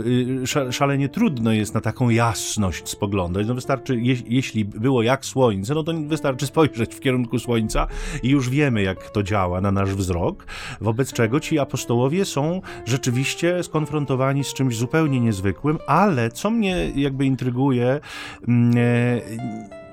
[0.69, 3.47] y, szalenie trudno jest na taką jasność spoglądać.
[3.47, 7.87] No wystarczy, je, jeśli było jak słońce, no to wystarczy spojrzeć w kierunku słońca
[8.23, 10.47] i już wiemy, jak to działa na nasz wzrok,
[10.81, 17.27] wobec czego ci apostołowie są rzeczywiście skonfrontowani z czymś zupełnie niezwykłym, ale co mnie jakby
[17.27, 18.01] intryguje,
[18.49, 19.21] mm, e,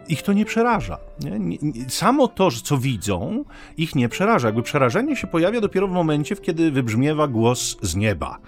[0.08, 1.07] ich to nie przeraża.
[1.20, 1.58] Nie?
[1.90, 3.44] Samo to, co widzą,
[3.78, 4.48] ich nie przeraża.
[4.48, 8.40] Jakby przerażenie się pojawia dopiero w momencie, kiedy wybrzmiewa głos z nieba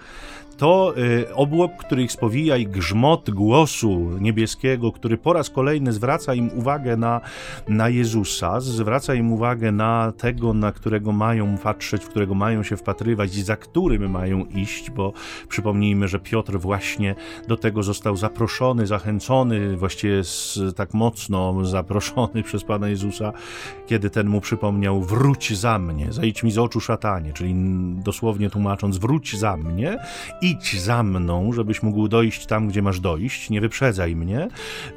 [0.60, 6.34] to y, obłok, który ich spowija i grzmot głosu niebieskiego, który po raz kolejny zwraca
[6.34, 7.20] im uwagę na,
[7.68, 12.76] na Jezusa, zwraca im uwagę na tego, na którego mają patrzeć, w którego mają się
[12.76, 15.12] wpatrywać i za którym mają iść, bo
[15.48, 17.14] przypomnijmy, że Piotr właśnie
[17.48, 20.22] do tego został zaproszony, zachęcony, właściwie
[20.76, 23.32] tak mocno zaproszony przez Pana Jezusa,
[23.86, 27.54] kiedy ten mu przypomniał: Wróć za mnie, zajdź mi z oczu szatanie, czyli
[28.04, 29.98] dosłownie tłumacząc, wróć za mnie
[30.42, 34.48] idź za mną, żebyś mógł dojść tam, gdzie masz dojść, nie wyprzedzaj mnie.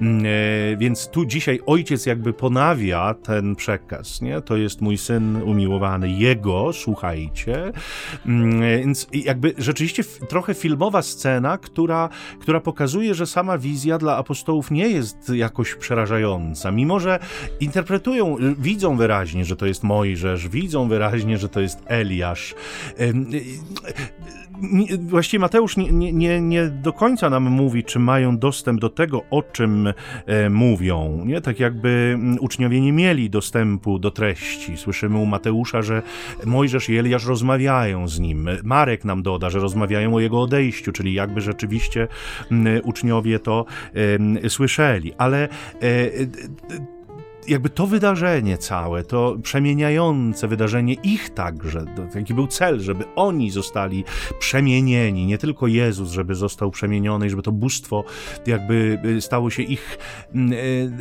[0.02, 4.42] Mm, e, więc tu dzisiaj ojciec jakby ponawia ten przekaz, nie?
[4.42, 7.72] To jest mój syn umiłowany, jego, słuchajcie.
[8.26, 14.18] Mm, e, więc jakby rzeczywiście trochę filmowa scena, która, która pokazuje, że sama wizja dla
[14.18, 17.20] apostołów nie jest jakoś przerażająca, mimo że
[17.60, 22.56] interpretują, widzą wyraźnie, że to jest Mojżesz, widzą wyraźnie, że to jest Eliasz
[25.00, 29.44] właściwie Mateusz nie, nie, nie, do końca nam mówi, czy mają dostęp do tego, o
[29.44, 29.94] czym
[30.26, 31.24] e, mówią.
[31.26, 31.42] Nie?
[31.42, 34.78] Tak jakby mm, uczniowie nie mieli dostępu do treści.
[34.78, 36.02] Słyszymy u Mateusza, że
[36.46, 38.50] Mojżesz i Eliasz rozmawiają z nim.
[38.64, 42.08] Marek nam doda, że rozmawiają o jego odejściu, czyli jakby rzeczywiście
[42.52, 43.66] mm, uczniowie to
[44.48, 45.14] słyszeli.
[45.18, 45.50] Ale e,
[47.48, 54.04] jakby to wydarzenie całe, to przemieniające wydarzenie ich także, jaki był cel, żeby oni zostali
[54.40, 58.04] przemienieni, nie tylko Jezus, żeby został przemieniony, żeby to bóstwo
[58.48, 59.98] jakby y, stało się ich
[60.36, 60.94] mm, y,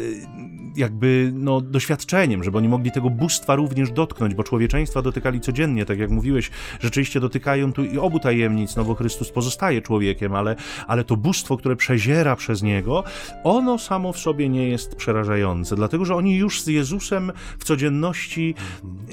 [0.76, 5.98] jakby no, doświadczeniem, żeby oni mogli tego bóstwa również dotknąć, bo człowieczeństwa dotykali codziennie, tak
[5.98, 6.50] jak mówiłeś,
[6.81, 11.57] rzeczywiście dotykają tu i obu tajemnic, no bo Chrystus pozostaje człowiekiem, ale, ale to bóstwo,
[11.57, 13.05] które przeziera przez niego,
[13.44, 18.54] ono samo w sobie nie jest przerażające, dlatego że oni już z Jezusem w codzienności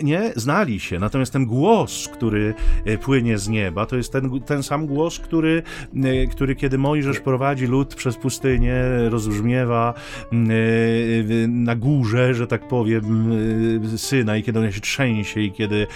[0.03, 0.99] nie znali się.
[0.99, 2.53] Natomiast ten głos, który
[2.85, 5.63] e, płynie z nieba, to jest ten, ten sam głos, który,
[6.03, 9.93] e, który kiedy Mojżesz prowadzi lud przez pustynię, rozbrzmiewa
[10.31, 10.35] e,
[11.47, 13.29] na górze, że tak powiem,
[13.97, 15.87] syna i kiedy on się trzęsie i kiedy,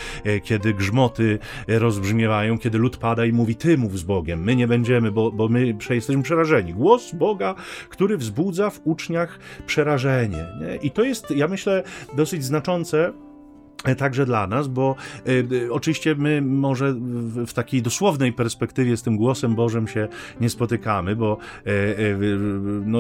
[0.43, 5.11] kiedy grzmoty rozbrzmiewają, kiedy lud pada i mówi, ty mów z Bogiem, my nie będziemy,
[5.11, 6.73] bo, bo my jesteśmy przerażeni.
[6.73, 7.55] Głos Boga,
[7.89, 10.45] który wzbudza w uczniach przerażenie.
[10.61, 10.75] Nie?
[10.75, 13.13] I to jest jest, ja myślę, dosyć znaczące
[13.97, 14.95] Także dla nas, bo
[15.27, 20.07] y, y, oczywiście my może w, w, takiej dosłownej perspektywie z tym głosem Bożym się
[20.41, 22.27] nie spotykamy, bo y, y
[22.85, 22.99] no,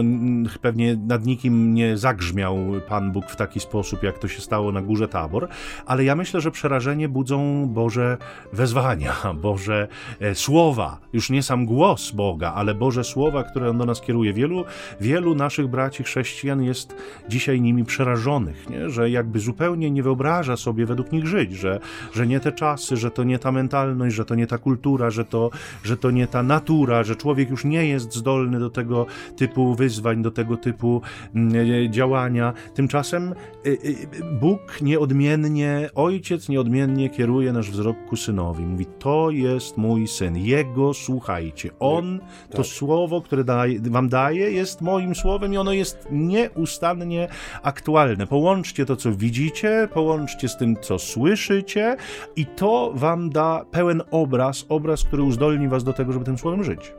[0.61, 4.81] pewnie nad nikim nie zagrzmiał Pan Bóg w taki sposób, jak to się stało na
[4.81, 5.47] górze Tabor,
[5.85, 8.17] ale ja myślę, że przerażenie budzą Boże
[8.53, 9.87] wezwania, Boże
[10.19, 14.33] e, słowa, już nie sam głos Boga, ale Boże słowa, które On do nas kieruje.
[14.33, 14.65] Wielu,
[15.01, 16.95] wielu naszych braci chrześcijan jest
[17.29, 18.89] dzisiaj nimi przerażonych, nie?
[18.89, 21.79] że jakby zupełnie nie wyobraża sobie sobie według nich żyć, że,
[22.13, 25.25] że nie te czasy, że to nie ta mentalność, że to nie ta kultura, że
[25.25, 25.49] to,
[25.83, 29.05] że to nie ta natura, że człowiek już nie jest zdolny do tego
[29.35, 31.01] typu wyzwań, do tego typu
[31.35, 32.53] mm, e, działania.
[32.73, 33.33] Tymczasem
[33.65, 33.75] e, e,
[34.41, 38.65] Bóg nieodmiennie, ojciec nieodmiennie kieruje nasz wzrok ku synowi.
[38.65, 41.69] Mówi, to jest mój syn, jego słuchajcie.
[41.79, 42.65] On, to tak.
[42.65, 47.27] słowo, które daje, wam daje, jest moim słowem i ono jest nieustannie
[47.63, 48.27] aktualne.
[48.27, 51.97] Połączcie to, co widzicie, połączcie z tym, tym, co słyszycie,
[52.35, 56.63] i to wam da pełen obraz, obraz, który uzdolni was do tego, żeby tym słowem
[56.63, 56.93] żyć.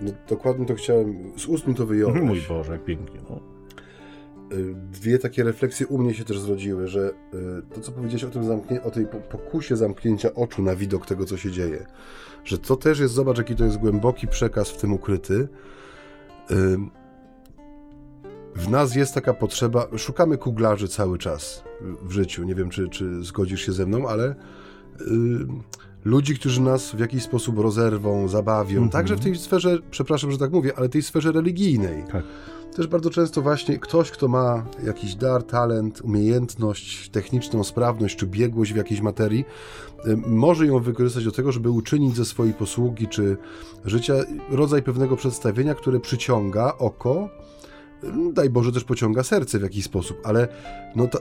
[0.00, 2.20] No, dokładnie to chciałem, z ust mi to wyjąć.
[2.20, 3.20] Mój Boże, jak pięknie.
[3.30, 3.40] No.
[4.92, 7.10] dwie takie refleksje u mnie się też zrodziły, że
[7.70, 11.24] y, to, co powiedziałeś o tym zamknie, o tej pokusie zamknięcia oczu na widok tego,
[11.24, 11.86] co się dzieje,
[12.44, 15.48] że to też jest, zobacz, jaki to jest głęboki przekaz w tym ukryty.
[18.56, 21.64] Y, w nas jest taka potrzeba, szukamy kuglarzy cały czas
[22.02, 22.44] w życiu.
[22.44, 24.34] Nie wiem, czy, czy zgodzisz się ze mną, ale
[26.04, 28.92] ludzi, którzy nas w jakiś sposób rozerwą, zabawią, mm -hmm.
[28.92, 32.04] także w tej sferze, przepraszam, że tak mówię, ale tej sferze religijnej.
[32.12, 32.24] Tak.
[32.76, 38.72] Też bardzo często właśnie ktoś, kto ma jakiś dar, talent, umiejętność techniczną, sprawność czy biegłość
[38.72, 39.44] w jakiejś materii,
[40.26, 43.36] może ją wykorzystać do tego, żeby uczynić ze swojej posługi czy
[43.84, 44.14] życia
[44.50, 47.28] rodzaj pewnego przedstawienia, które przyciąga oko,
[48.32, 50.48] daj Boże też pociąga serce w jakiś sposób, ale
[50.96, 51.18] no to,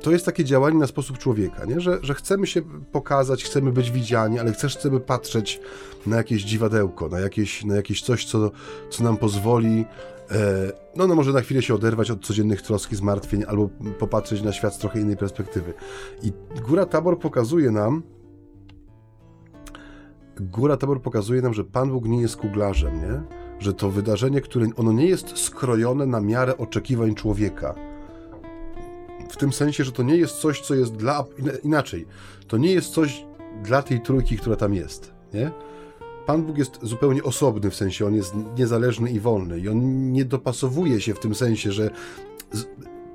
[0.00, 1.80] to jest takie działanie na sposób człowieka, nie?
[1.80, 5.60] Że, że chcemy się pokazać, chcemy być widziani, ale też chcemy patrzeć
[6.06, 8.50] na jakieś dziwadełko, na jakieś, na jakieś coś, co,
[8.90, 9.84] co nam pozwoli
[10.30, 14.42] e, no, no może na chwilę się oderwać od codziennych trosk i zmartwień, albo popatrzeć
[14.42, 15.74] na świat z trochę innej perspektywy.
[16.22, 16.32] I
[16.68, 18.02] Góra Tabor pokazuje nam,
[20.40, 23.45] Góra Tabor pokazuje nam, że Pan Bóg nie jest kuglarzem, nie?
[23.58, 27.74] Że to wydarzenie, które ono nie jest skrojone na miarę oczekiwań człowieka
[29.30, 31.24] w tym sensie, że to nie jest coś, co jest dla.
[31.62, 32.06] inaczej.
[32.48, 33.24] To nie jest coś
[33.64, 35.12] dla tej trójki, która tam jest.
[35.34, 35.50] Nie?
[36.26, 40.24] Pan Bóg jest zupełnie osobny, w sensie on jest niezależny i wolny, i on nie
[40.24, 41.90] dopasowuje się w tym sensie, że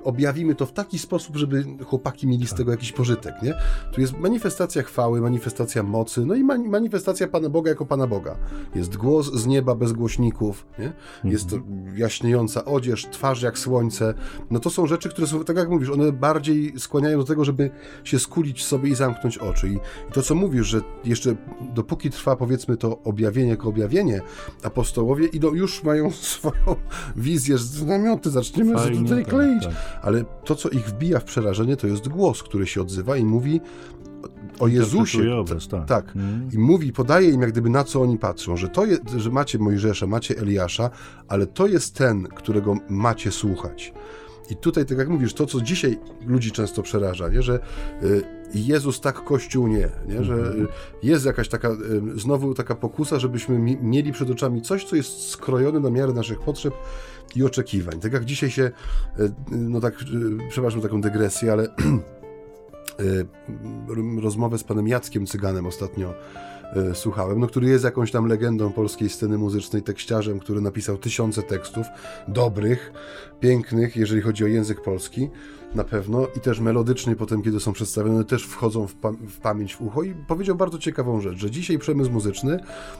[0.04, 2.58] objawimy to w taki sposób, żeby chłopaki mieli z tak.
[2.58, 3.54] tego jakiś pożytek, nie?
[3.92, 8.36] Tu jest manifestacja chwały, manifestacja mocy, no i manifestacja Pana Boga jako Pana Boga.
[8.74, 10.92] Jest głos z nieba bez głośników, nie?
[11.24, 11.98] Jest mhm.
[11.98, 14.14] jaśniejąca odzież, twarz jak słońce.
[14.50, 17.70] No to są rzeczy, które są, tak jak mówisz, one bardziej skłaniają do tego, żeby
[18.04, 19.68] się skulić sobie i zamknąć oczy.
[19.68, 19.78] I,
[20.12, 21.36] to, co mówisz, że jeszcze
[21.74, 24.20] dopóki trwa, powiedzmy, to objawienie jako objawienie,
[24.62, 26.76] apostołowie idą, już mają swoją
[27.16, 29.64] wizję, że namioty zaczniemy Fajnie, tutaj tak, kleić.
[29.64, 33.24] Tak ale to, co ich wbija w przerażenie, to jest głos, który się odzywa i
[33.24, 33.60] mówi
[34.58, 35.34] o Jezusie.
[35.34, 35.86] Obraz, tak.
[35.86, 36.16] tak.
[36.16, 36.48] Mm.
[36.52, 39.58] I mówi, podaje im jak gdyby na co oni patrzą, że to jest, że macie
[39.58, 40.90] Mojżesza, macie Eliasza,
[41.28, 43.92] ale to jest ten, którego macie słuchać.
[44.50, 47.42] I tutaj, tak jak mówisz, to, co dzisiaj ludzi często przeraża, nie?
[47.42, 47.60] że
[48.02, 48.22] y,
[48.54, 50.24] Jezus tak, Kościół nie, nie?
[50.24, 50.64] że mhm.
[50.64, 50.68] y,
[51.02, 55.80] jest jakaś taka, y, znowu taka pokusa, żebyśmy mieli przed oczami coś, co jest skrojone
[55.80, 56.74] na miarę naszych potrzeb
[57.36, 58.00] i oczekiwań.
[58.00, 58.70] Tak jak dzisiaj się,
[59.50, 59.94] no tak,
[60.48, 61.68] przepraszam taką dygresję, ale
[64.22, 66.14] rozmowę z panem Jackiem Cyganem ostatnio
[66.94, 71.86] słuchałem, no, który jest jakąś tam legendą polskiej sceny muzycznej, tekściarzem, który napisał tysiące tekstów,
[72.28, 72.92] dobrych,
[73.40, 75.30] pięknych, jeżeli chodzi o język polski,
[75.74, 79.76] na pewno, i też melodycznie potem, kiedy są przedstawione, też wchodzą w, pa w pamięć,
[79.76, 82.58] w ucho i powiedział bardzo ciekawą rzecz, że dzisiaj przemysł muzyczny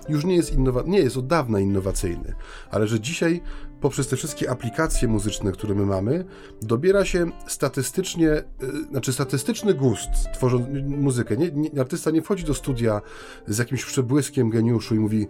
[0.09, 2.35] już nie jest, innowa nie jest od dawna innowacyjny,
[2.71, 3.41] ale że dzisiaj
[3.83, 6.25] poprzez te wszystkie aplikacje muzyczne, które my mamy,
[6.63, 8.43] dobiera się statystycznie, yy,
[8.91, 11.37] znaczy statystyczny gust, tworząc muzykę.
[11.37, 13.01] Nie, nie, artysta nie wchodzi do studia
[13.47, 15.27] z jakimś przebłyskiem geniuszu i mówi,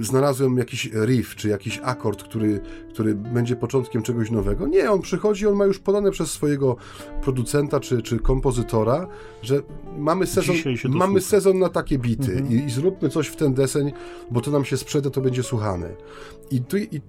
[0.00, 2.60] znalazłem jakiś riff, czy jakiś akord, który,
[2.90, 4.66] który będzie początkiem czegoś nowego.
[4.66, 6.76] Nie, on przychodzi, on ma już podane przez swojego
[7.22, 9.06] producenta czy, czy kompozytora,
[9.42, 9.62] że
[9.98, 10.56] mamy sezon,
[10.88, 12.52] mamy sezon na takie bity mhm.
[12.52, 13.92] i, i, zróbmy coś w ten deseń,
[14.30, 15.88] bo to nam się sprzeda, to będzie słuchane.
[16.52, 16.62] I,
[16.96, 17.00] i,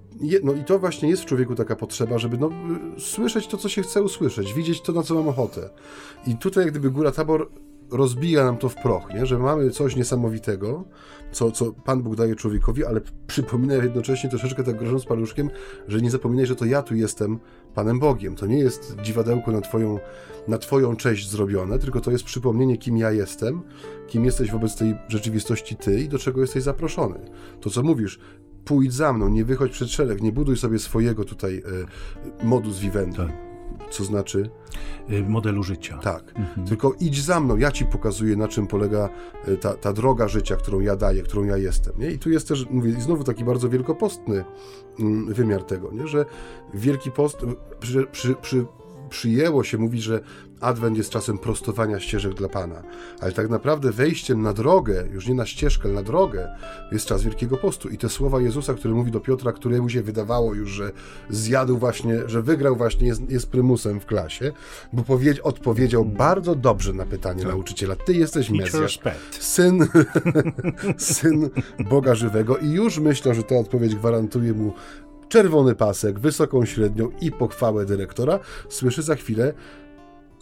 [0.44, 2.50] no, I to właśnie jest w człowieku taka potrzeba, żeby no,
[2.98, 5.70] słyszeć to, co się chce usłyszeć, widzieć to, na co mam ochotę.
[6.28, 7.50] I tutaj, jak gdyby Góra Tabor
[7.92, 9.26] rozbija nam to w proch, nie?
[9.26, 10.84] że mamy coś niesamowitego,
[11.32, 15.50] co, co Pan Bóg daje człowiekowi, ale przypomina jednocześnie troszeczkę tak grożąc paluszkiem,
[15.88, 17.40] że nie zapominaj, że to ja tu jestem
[17.76, 18.36] Panem Bogiem.
[18.36, 20.00] To nie jest dziwadełko na twoją,
[20.48, 23.62] na twoją cześć zrobione, tylko to jest przypomnienie, kim ja jestem,
[24.08, 27.20] kim jesteś wobec tej rzeczywistości ty i do czego jesteś zaproszony.
[27.62, 28.20] To, co mówisz,
[28.66, 31.64] pójdź za mną, nie wychodź przed szereg, nie buduj sobie swojego tutaj
[32.42, 33.18] y, modus vivendi.
[33.18, 33.54] Tak
[33.94, 34.50] co znaczy?
[35.10, 35.98] Y, modelu życia.
[35.98, 36.34] Tak.
[36.36, 36.68] Mhm.
[36.68, 39.10] Tylko idź za mną, ja ci pokazuję, na czym polega
[39.48, 41.94] y, ta, ta droga życia, którą ja daję, którą ja jestem.
[41.98, 42.12] Nie?
[42.12, 44.44] I tu jest też, mówię, znowu taki bardzo wielkopostny
[45.00, 46.08] mm, wymiar tego, nie?
[46.08, 46.26] że
[46.74, 47.38] Wielki Post
[47.80, 48.66] przy, przy, przy
[49.10, 50.22] przyjęło się mówić, że
[50.64, 52.84] Adwent jest czasem prostowania ścieżek dla Pana.
[53.22, 56.50] Ale tak naprawdę wejściem na drogę, już nie na ścieżkę, ale na drogę,
[56.92, 57.90] jest czas Wielkiego Postu.
[57.90, 60.92] I te słowa Jezusa, które mówi do Piotra, któremu się wydawało już, że
[61.30, 64.52] zjadł właśnie, że wygrał właśnie, jest, jest prymusem w klasie,
[64.94, 67.52] bo powiedz, odpowiedział bardzo dobrze na pytanie tak.
[67.52, 67.96] nauczyciela.
[67.96, 69.00] Ty jesteś Mesjasz,
[69.40, 69.88] syn,
[70.98, 71.50] syn
[71.90, 74.74] Boga żywego i już myślę, że ta odpowiedź gwarantuje mu
[75.34, 78.40] czerwony pasek, wysoką średnią i pochwałę dyrektora,
[78.70, 79.54] słyszy za chwilę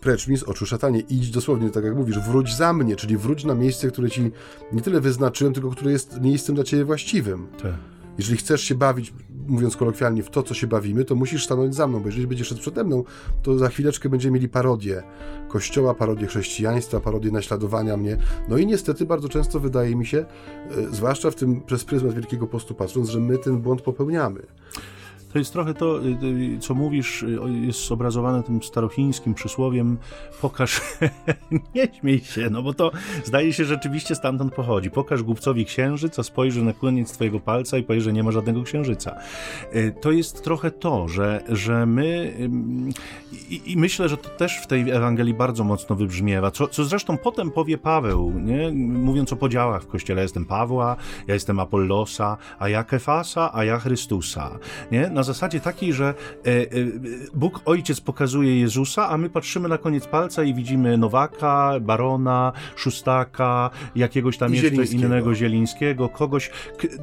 [0.02, 3.44] precz mi z oczu szatanie, idź dosłownie, tak jak mówisz, wróć za mnie, czyli wróć
[3.44, 4.32] na miejsce, które ci
[4.72, 7.48] nie tyle wyznaczyłem, tylko które jest miejscem dla ciebie właściwym.
[7.62, 7.74] Tak.
[8.18, 9.14] Jeżeli chcesz się bawić,
[9.48, 12.48] mówiąc kolokwialnie, w to, co się bawimy, to musisz stanąć za mną, bo jeżeli będziesz
[12.48, 13.04] szedł przede mną,
[13.44, 15.04] to za chwileczkę będziemy mieli parodię
[15.50, 18.18] kościoła, parodię chrześcijaństwa, parodię naśladowania mnie.
[18.50, 20.26] No i niestety bardzo często wydaje mi się, e,
[20.92, 24.42] zwłaszcza w tym przez pryzmat Wielkiego Postu patrząc, że my ten błąd popełniamy.
[25.34, 26.18] To jest trochę to, y,
[26.56, 29.98] y, co mówisz, y, jest zobrazowane tym starochińskim przysłowiem
[30.42, 30.82] pokaż,
[31.76, 32.92] nie śmiej się, no bo to
[33.24, 34.92] zdaje się rzeczywiście stamtąd pochodzi.
[34.92, 38.64] Pokaż głupcowi księżyc, a spojrzy na koniec twojego palca i powie, że nie ma żadnego
[38.64, 39.16] księżyca.
[40.02, 42.34] To jest trochę to, że, że my
[43.50, 47.18] i, i myślę, że to też w tej Ewangelii bardzo mocno wybrzmiewa, co, co zresztą
[47.18, 48.72] potem powie Paweł, nie?
[48.72, 50.22] mówiąc o podziałach w Kościele.
[50.22, 50.96] Ja jestem Pawła,
[51.28, 54.60] ja jestem Apollosa, a ja Kefasa, a ja Chrystusa.
[54.92, 55.10] Nie?
[55.22, 56.66] Na zasadzie takiej, że e, e,
[57.34, 63.70] Bóg Ojciec pokazuje Jezusa, a my patrzymy na koniec palca i widzimy Nowaka, Barona, Szóstaka,
[63.96, 65.06] jakiegoś tam jeszcze Zielińskiego.
[65.06, 66.52] innego Zielińskiego, kogoś.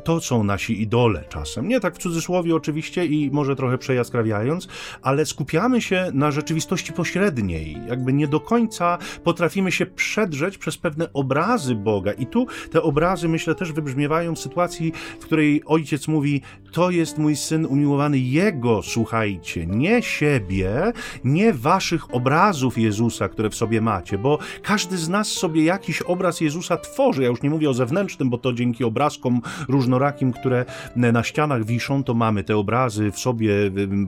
[0.04, 1.68] To są nasi idole czasem.
[1.68, 4.68] Nie tak w cudzysłowie oczywiście i może trochę przejaskrawiając,
[5.02, 7.76] ale skupiamy się na rzeczywistości pośredniej.
[7.88, 12.12] Jakby nie do końca potrafimy się przedrzeć przez pewne obrazy Boga.
[12.12, 16.42] I tu te obrazy, myślę, też wybrzmiewają w sytuacji, w której ojciec mówi:
[16.72, 20.92] To jest mój syn umiłowany jego, słuchajcie, nie siebie,
[21.24, 26.40] nie waszych obrazów Jezusa, które w sobie macie, bo każdy z nas sobie jakiś obraz
[26.40, 27.22] Jezusa tworzy.
[27.22, 30.64] Ja już nie mówię o zewnętrznym, bo to dzięki obrazkom różnorakim, które
[30.96, 33.52] na ścianach wiszą, to mamy te obrazy w sobie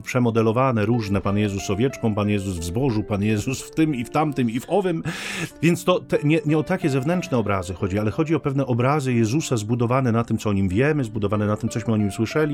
[0.04, 1.20] przemodelowane, różne.
[1.20, 4.61] Pan Jezus owieczką, Pan Jezus w zbożu, Pan Jezus w tym i w tamtym i
[4.61, 5.02] w owym.
[5.62, 9.14] Więc to te, nie, nie o takie zewnętrzne obrazy chodzi, ale chodzi o pewne obrazy
[9.14, 12.49] Jezusa zbudowane na tym, co o nim wiemy, zbudowane na tym, cośmy o nim słyszeli,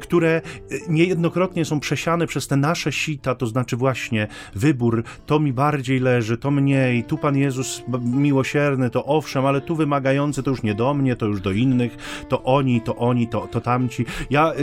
[0.00, 0.40] które
[0.88, 6.38] niejednokrotnie są przesiane przez te nasze sita, to znaczy właśnie wybór, to mi bardziej leży,
[6.38, 10.94] to mniej, tu Pan Jezus miłosierny, to owszem, ale tu wymagający to już nie do
[10.94, 14.06] mnie, to już do innych, to oni, to oni, to, to tamci.
[14.30, 14.62] Ja y,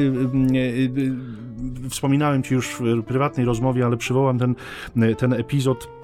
[0.56, 0.66] y,
[1.86, 4.56] y, wspominałem Ci już w prywatnej rozmowie, ale przywołam ten,
[5.18, 5.99] ten epizod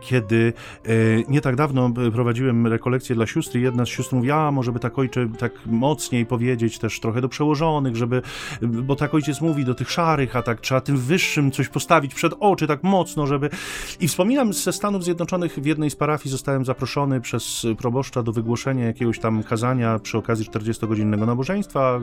[0.00, 0.52] kiedy
[0.84, 0.90] e,
[1.28, 4.80] nie tak dawno prowadziłem rekolekcję dla sióstr i jedna z sióstr mówi, a może by
[4.80, 8.22] tak ojcze tak mocniej powiedzieć też trochę do przełożonych, żeby,
[8.62, 12.34] bo tak ojciec mówi do tych szarych, a tak trzeba tym wyższym coś postawić przed
[12.40, 13.50] oczy tak mocno, żeby...
[14.00, 18.84] I wspominam ze Stanów Zjednoczonych w jednej z parafii zostałem zaproszony przez proboszcza do wygłoszenia
[18.84, 22.00] jakiegoś tam kazania przy okazji 40-godzinnego nabożeństwa.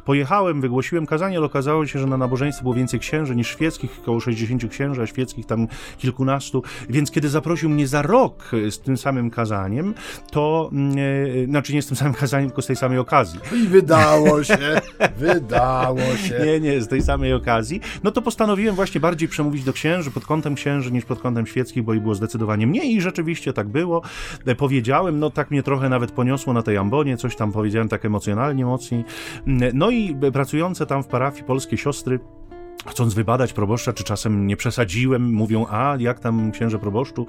[0.00, 3.98] E, pojechałem, wygłosiłem kazanie, ale okazało się, że na nabożeństwie było więcej księży niż świeckich,
[4.02, 5.66] około 60 księży, a świeckich tam
[5.98, 9.94] kilkunastu, więc kiedy zaprosił mnie za rok z tym samym kazaniem,
[10.30, 13.40] to, yy, znaczy nie z tym samym kazaniem, tylko z tej samej okazji.
[13.52, 14.80] I wydało się,
[15.16, 16.40] wydało się.
[16.46, 17.80] Nie, nie, z tej samej okazji.
[18.02, 21.82] No to postanowiłem właśnie bardziej przemówić do księży pod kątem księży niż pod kątem świeckich,
[21.82, 24.02] bo i było zdecydowanie mniej i rzeczywiście tak było.
[24.46, 28.04] E, powiedziałem, no tak mnie trochę nawet poniosło na tej ambonie, coś tam powiedziałem tak
[28.04, 29.04] emocjonalnie mocniej.
[29.74, 32.20] No i pracujące tam w parafii polskie siostry
[32.86, 37.26] chcąc wybadać proboszcza, czy czasem nie przesadziłem, mówią, a jak tam księże proboszczu,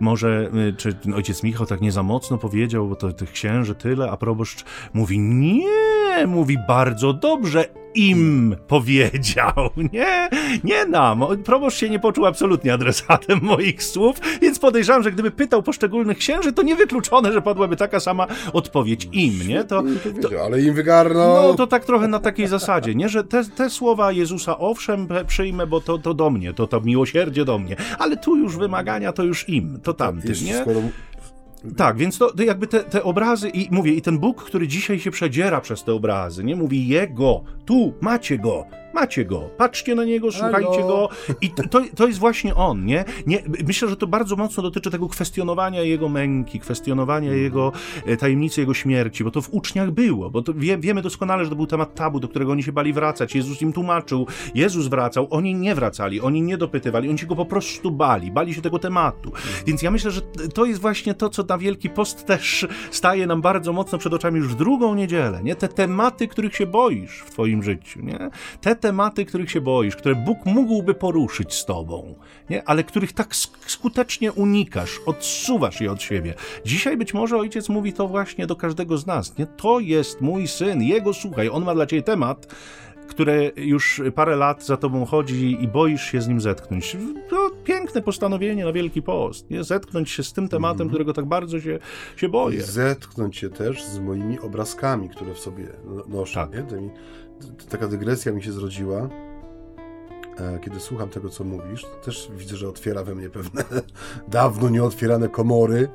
[0.00, 4.10] może, y, czy ojciec Michał tak nie za mocno powiedział, bo to tych księży tyle,
[4.10, 7.64] a proboszcz mówi, nie, mówi bardzo dobrze,
[7.94, 10.28] im powiedział, nie,
[10.64, 11.24] nie nam.
[11.44, 16.52] Proboszcz się nie poczuł absolutnie adresatem moich słów, więc podejrzewam, że gdyby pytał poszczególnych księży,
[16.52, 19.64] to niewykluczone, że padłaby taka sama odpowiedź im, nie?
[19.64, 19.82] To,
[20.22, 21.48] to, ale im wygarnął.
[21.48, 23.08] No to tak trochę na takiej zasadzie, nie?
[23.08, 27.44] Że te, te słowa Jezusa owszem przyjmę, bo to, to do mnie, to, to miłosierdzie
[27.44, 30.64] do mnie, ale tu już wymagania to już im, to tamtym, nie?
[31.76, 35.00] Tak, więc to, to jakby te, te, obrazy i mówię, i ten Bóg, który dzisiaj
[35.00, 40.04] się przedziera przez te obrazy, nie mówi jego, tu macie go, Macie go, patrzcie na
[40.04, 41.08] niego, słuchajcie go.
[41.40, 43.04] I to, to jest właśnie on, nie?
[43.26, 43.42] nie?
[43.66, 47.42] Myślę, że to bardzo mocno dotyczy tego kwestionowania jego męki, kwestionowania mhm.
[47.42, 47.72] jego
[48.06, 51.56] e, tajemnicy, jego śmierci, bo to w uczniach było, bo wie, wiemy doskonale, że to
[51.56, 53.34] był temat tabu, do którego oni się bali wracać.
[53.34, 57.46] Jezus im tłumaczył, Jezus wracał, oni nie wracali, oni nie dopytywali, oni się go po
[57.46, 59.28] prostu bali, bali się tego tematu.
[59.28, 59.64] Mhm.
[59.66, 60.20] Więc ja myślę, że
[60.54, 64.38] to jest właśnie to, co na Wielki Post też staje nam bardzo mocno przed oczami
[64.38, 65.56] już w drugą niedzielę, nie?
[65.56, 68.30] Te tematy, których się boisz w twoim życiu, nie?
[68.60, 72.14] Te tematy, których się boisz, które Bóg mógłby poruszyć z tobą,
[72.50, 72.68] nie?
[72.68, 76.34] ale których tak skutecznie unikasz, odsuwasz je od siebie.
[76.64, 79.38] Dzisiaj być może ojciec mówi to właśnie do każdego z nas.
[79.38, 79.46] Nie?
[79.46, 82.46] To jest mój syn, jego słuchaj, on ma dla ciebie temat,
[83.10, 86.96] które już parę lat za tobą chodzi i boisz się z nim zetknąć.
[87.30, 89.64] To piękne postanowienie na Wielki Post, nie?
[89.64, 90.88] Zetknąć się z tym tematem, mm.
[90.88, 91.78] którego tak bardzo się,
[92.16, 92.62] się boję.
[92.62, 95.66] Zetknąć się też z moimi obrazkami, które w sobie
[96.08, 96.54] noszę, tak.
[96.54, 96.62] nie?
[96.62, 96.90] Tymi
[97.68, 99.08] taka dygresja mi się zrodziła.
[100.38, 103.64] E, kiedy słucham tego, co mówisz, też widzę, że otwiera we mnie pewne
[104.28, 105.88] dawno nieotwierane komory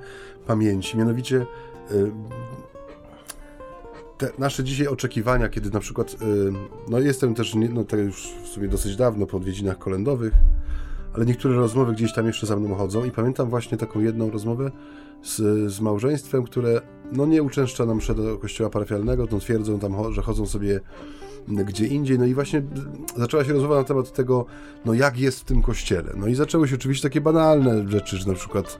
[0.47, 0.97] pamięci.
[0.97, 1.45] Mianowicie,
[1.91, 2.45] e,
[4.17, 6.15] te nasze dzisiaj oczekiwania, kiedy na przykład, y,
[6.89, 10.33] no jestem też, no to już w sumie dosyć dawno po odwiedzinach kolędowych,
[11.13, 14.71] ale niektóre rozmowy gdzieś tam jeszcze za mną chodzą i pamiętam właśnie taką jedną rozmowę
[15.23, 15.35] z,
[15.73, 16.81] z małżeństwem, które
[17.11, 20.79] no nie uczęszcza nam mszę do kościoła parafialnego, to twierdzą tam, że chodzą sobie
[21.47, 22.19] gdzie indziej.
[22.19, 22.61] No i właśnie
[23.17, 24.45] zaczęła się rozmowa na temat tego,
[24.85, 26.13] no jak jest w tym kościele.
[26.17, 28.79] No i zaczęły się oczywiście takie banalne rzeczy, że na przykład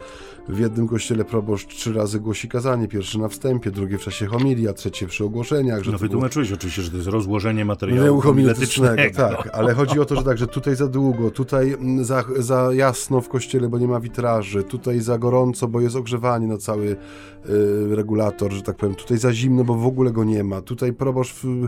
[0.49, 4.73] w jednym kościele proboszcz trzy razy głosi kazanie, pierwszy na wstępie, drugie w czasie homilia,
[4.73, 5.83] trzecie przy ogłoszeniach.
[5.83, 6.57] Że no wytłumaczyłeś było...
[6.57, 9.01] oczywiście, że to jest rozłożenie materiału homiletycznego.
[9.15, 13.21] Tak, ale chodzi o to, że tak, że tutaj za długo, tutaj za, za jasno
[13.21, 17.95] w kościele, bo nie ma witraży, tutaj za gorąco, bo jest ogrzewanie na cały y,
[17.95, 21.33] regulator, że tak powiem, tutaj za zimno, bo w ogóle go nie ma, tutaj proboszcz
[21.33, 21.67] w,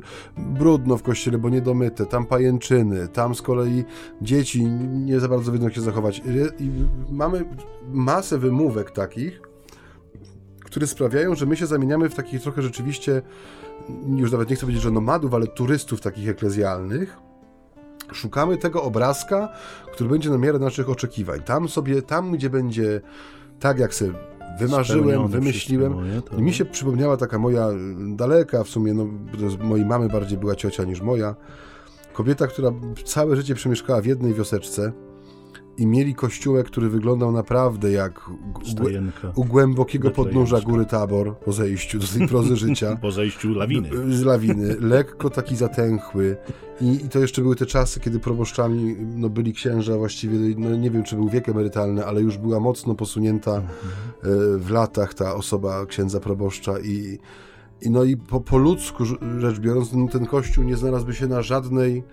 [0.96, 3.86] w kościele, bo niedomyte, tam pajęczyny, tam z kolei
[4.22, 6.22] dzieci nie za bardzo wiedzą jak się zachować.
[6.60, 6.72] I,
[7.10, 7.46] mamy
[7.92, 9.42] masę wymówek takich,
[10.64, 13.22] które sprawiają, że my się zamieniamy w takich trochę rzeczywiście,
[14.16, 17.18] już nawet nie chcę powiedzieć, że nomadów, ale turystów takich eklezjalnych.
[18.12, 19.50] Szukamy tego obrazka,
[19.92, 21.42] który będzie na miarę naszych oczekiwań.
[21.42, 23.02] Tam sobie, tam gdzie będzie
[23.60, 24.14] tak, jak sobie
[24.60, 25.94] wymarzyłem, wymyśliłem.
[25.94, 27.68] Moje, I mi się przypomniała taka moja
[28.16, 29.08] daleka, w sumie, no,
[29.60, 31.36] mojej mamy bardziej była ciocia niż moja,
[32.14, 32.72] kobieta, która
[33.06, 34.92] całe życie przemieszkała w jednej wioseczce,
[35.78, 38.30] i mieli kościółek, który wyglądał naprawdę jak
[39.36, 42.98] u głębokiego podnóża góry Tabor po zejściu do tej prozy życia.
[43.02, 43.90] po zejściu lawiny.
[44.16, 44.76] Z lawiny.
[44.80, 46.38] Lekko taki zatęchły.
[46.82, 50.92] I, I, to jeszcze były te czasy, kiedy proboszczami no, byli księża właściwie, no, nie
[50.92, 53.78] wiem czy był wiek emerytalny, ale już była mocno posunięta mhm.
[54.24, 57.20] E, w latach ta osoba księdza proboszcza i,
[57.82, 59.06] i no i po, po ludzku
[59.40, 62.04] rzecz biorąc, ten kościół nie znalazłby się na żadnej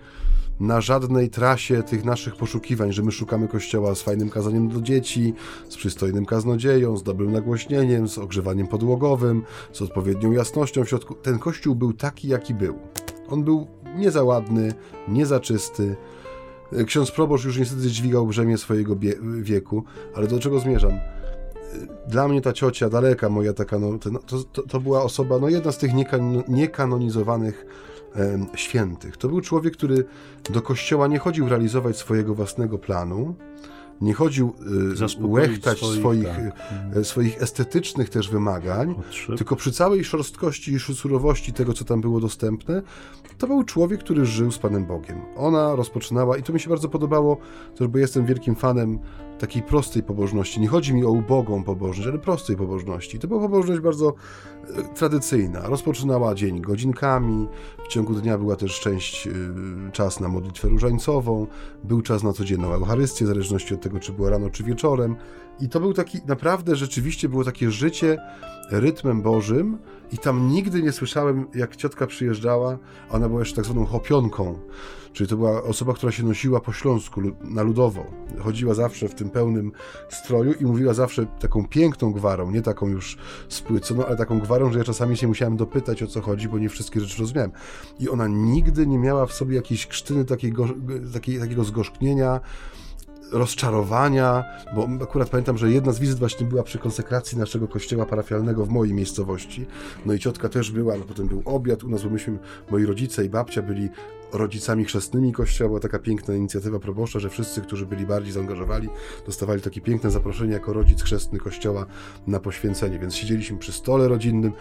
[0.59, 5.33] na żadnej trasie tych naszych poszukiwań, że my szukamy kościoła z fajnym kazaniem do dzieci,
[5.69, 9.43] z przystojnym kaznodzieją, z dobrym nagłośnieniem, z ogrzewaniem podłogowym,
[9.73, 11.15] z odpowiednią jasnością w środku.
[11.15, 12.79] Ten kościół był taki, jaki był.
[13.29, 14.73] On był nie za ładny,
[15.07, 15.95] nie za czysty.
[16.85, 18.95] Ksiądz proboszcz już niestety dźwigał brzemię swojego
[19.41, 19.83] wieku,
[20.15, 20.91] ale do czego zmierzam?
[22.07, 25.71] Dla mnie ta ciocia, daleka moja taka, no, to, to, to była osoba, no jedna
[25.71, 25.91] z tych
[26.47, 27.65] niekanonizowanych
[28.55, 29.17] świętych.
[29.17, 30.05] To był człowiek, który
[30.49, 33.35] do kościoła nie chodził realizować swojego własnego planu,
[34.01, 34.53] nie chodził
[35.21, 36.97] y, łechtać swoich, swoich, tak.
[36.97, 38.95] E, swoich estetycznych też wymagań,
[39.37, 42.81] tylko przy całej szorstkości i surowości tego, co tam było dostępne,
[43.37, 45.21] to był człowiek, który żył z Panem Bogiem.
[45.35, 47.37] Ona rozpoczynała, i to mi się bardzo podobało,
[47.77, 48.99] też bo jestem wielkim fanem
[49.47, 50.61] takiej prostej pobożności.
[50.61, 53.19] Nie chodzi mi o ubogą pobożność, ale prostej pobożności.
[53.19, 54.13] To była pobożność bardzo
[54.77, 55.61] e, tradycyjna.
[55.67, 57.47] Rozpoczynała dzień godzinkami,
[57.85, 59.31] w ciągu dnia była też część, e,
[59.91, 61.47] czas na modlitwę różańcową,
[61.83, 65.15] był czas na codzienną Eucharystię, w zależności od tego, czy była rano, czy wieczorem.
[65.59, 68.17] I to był taki, naprawdę rzeczywiście było takie życie
[68.71, 69.77] rytmem Bożym
[70.11, 72.77] i tam nigdy nie słyszałem, jak ciotka przyjeżdżała,
[73.09, 74.59] ona była jeszcze tak zwaną chopionką,
[75.13, 78.05] czyli to była osoba, która się nosiła po śląsku, na ludowo.
[78.39, 79.71] Chodziła zawsze w tym pełnym
[80.09, 83.17] stroju i mówiła zawsze taką piękną gwarą, nie taką już
[83.49, 86.69] spłyconą, ale taką gwarą, że ja czasami się musiałem dopytać, o co chodzi, bo nie
[86.69, 87.51] wszystkie rzeczy rozumiałem.
[87.99, 90.67] I ona nigdy nie miała w sobie jakiejś krztyny takiego,
[91.13, 92.39] takiej, takiego zgorzknienia,
[93.35, 94.43] rozczarowania,
[94.75, 98.69] bo akurat pamiętam, że jedna z wizyt właśnie była przy konsekracji naszego kościoła parafialnego w
[98.69, 99.65] mojej miejscowości.
[100.05, 102.37] No i ciotka też była, no potem był obiad u nas, bo myśmy,
[102.71, 103.89] moi rodzice i babcia byli
[104.37, 105.67] rodzicami chrzestnymi kościoła.
[105.69, 108.89] Była taka piękna inicjatywa proboszcza, że wszyscy, którzy byli bardziej zaangażowani,
[109.25, 111.85] dostawali takie piękne zaproszenie jako rodzic chrzestny kościoła
[112.27, 112.99] na poświęcenie.
[112.99, 114.53] Więc siedzieliśmy przy stole rodzinnym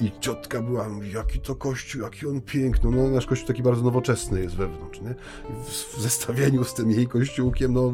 [0.00, 2.90] i ciotka była, mówi, jaki to kościół, jaki on piękny.
[2.90, 5.14] No nasz kościół taki bardzo nowoczesny jest wewnątrz, nie?
[5.64, 7.92] W zestawieniu z tym jej kościółkiem, no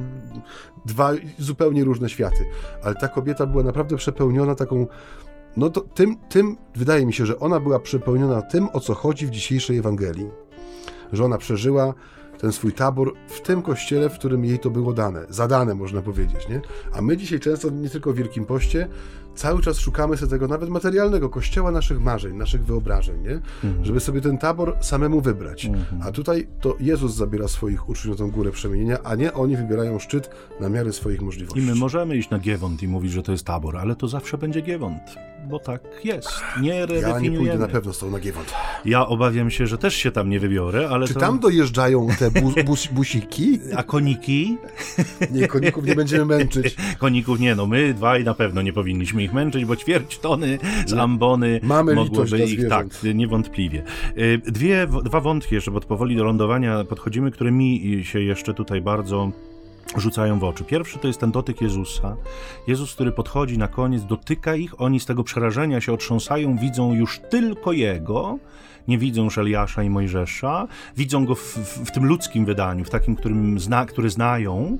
[0.86, 2.44] dwa zupełnie różne światy.
[2.82, 4.86] Ale ta kobieta była naprawdę przepełniona taką
[5.56, 9.26] no to tym, tym wydaje mi się, że ona była przepełniona tym, o co chodzi
[9.26, 10.45] w dzisiejszej Ewangelii
[11.12, 11.94] że ona przeżyła
[12.38, 16.48] ten swój tabor w tym kościele, w którym jej to było dane, zadane można powiedzieć,
[16.48, 16.60] nie?
[16.92, 18.88] A my dzisiaj często, nie tylko w Wielkim Poście,
[19.36, 23.40] cały czas szukamy sobie tego nawet materialnego kościoła naszych marzeń, naszych wyobrażeń, nie?
[23.64, 23.84] Mhm.
[23.84, 25.66] Żeby sobie ten tabor samemu wybrać.
[25.66, 26.02] Mhm.
[26.02, 29.98] A tutaj to Jezus zabiera swoich uczniów na tą górę przemienienia, a nie oni wybierają
[29.98, 30.30] szczyt
[30.60, 31.60] na miarę swoich możliwości.
[31.60, 34.38] I my możemy iść na Giewont i mówić, że to jest tabor, ale to zawsze
[34.38, 35.02] będzie Giewont,
[35.48, 36.28] bo tak jest.
[36.60, 38.52] Nie Ja nie pójdę na pewno z tą na Giewont.
[38.84, 41.20] Ja obawiam się, że też się tam nie wybiorę, ale Czy to...
[41.20, 43.60] tam dojeżdżają te bu bus busiki?
[43.76, 44.58] A koniki?
[45.30, 46.76] Nie, koników nie będziemy męczyć.
[46.98, 50.92] Koników nie, no my dwaj na pewno nie powinniśmy ich męczyć, bo ćwierć tony z
[50.92, 53.82] ambony Mamy mogłoby ich, tak, niewątpliwie.
[54.18, 58.80] Y, dwie, dwa wątki jeszcze, bo powoli do lądowania podchodzimy, które mi się jeszcze tutaj
[58.80, 59.30] bardzo
[59.96, 60.64] rzucają w oczy.
[60.64, 62.16] Pierwszy to jest ten dotyk Jezusa.
[62.66, 67.20] Jezus, który podchodzi na koniec, dotyka ich, oni z tego przerażenia się otrząsają, widzą już
[67.30, 68.38] tylko Jego,
[68.88, 72.90] nie widzą już Eliasza i Mojżesza, widzą Go w, w, w tym ludzkim wydaniu, w
[72.90, 74.78] takim, którym zna, który znają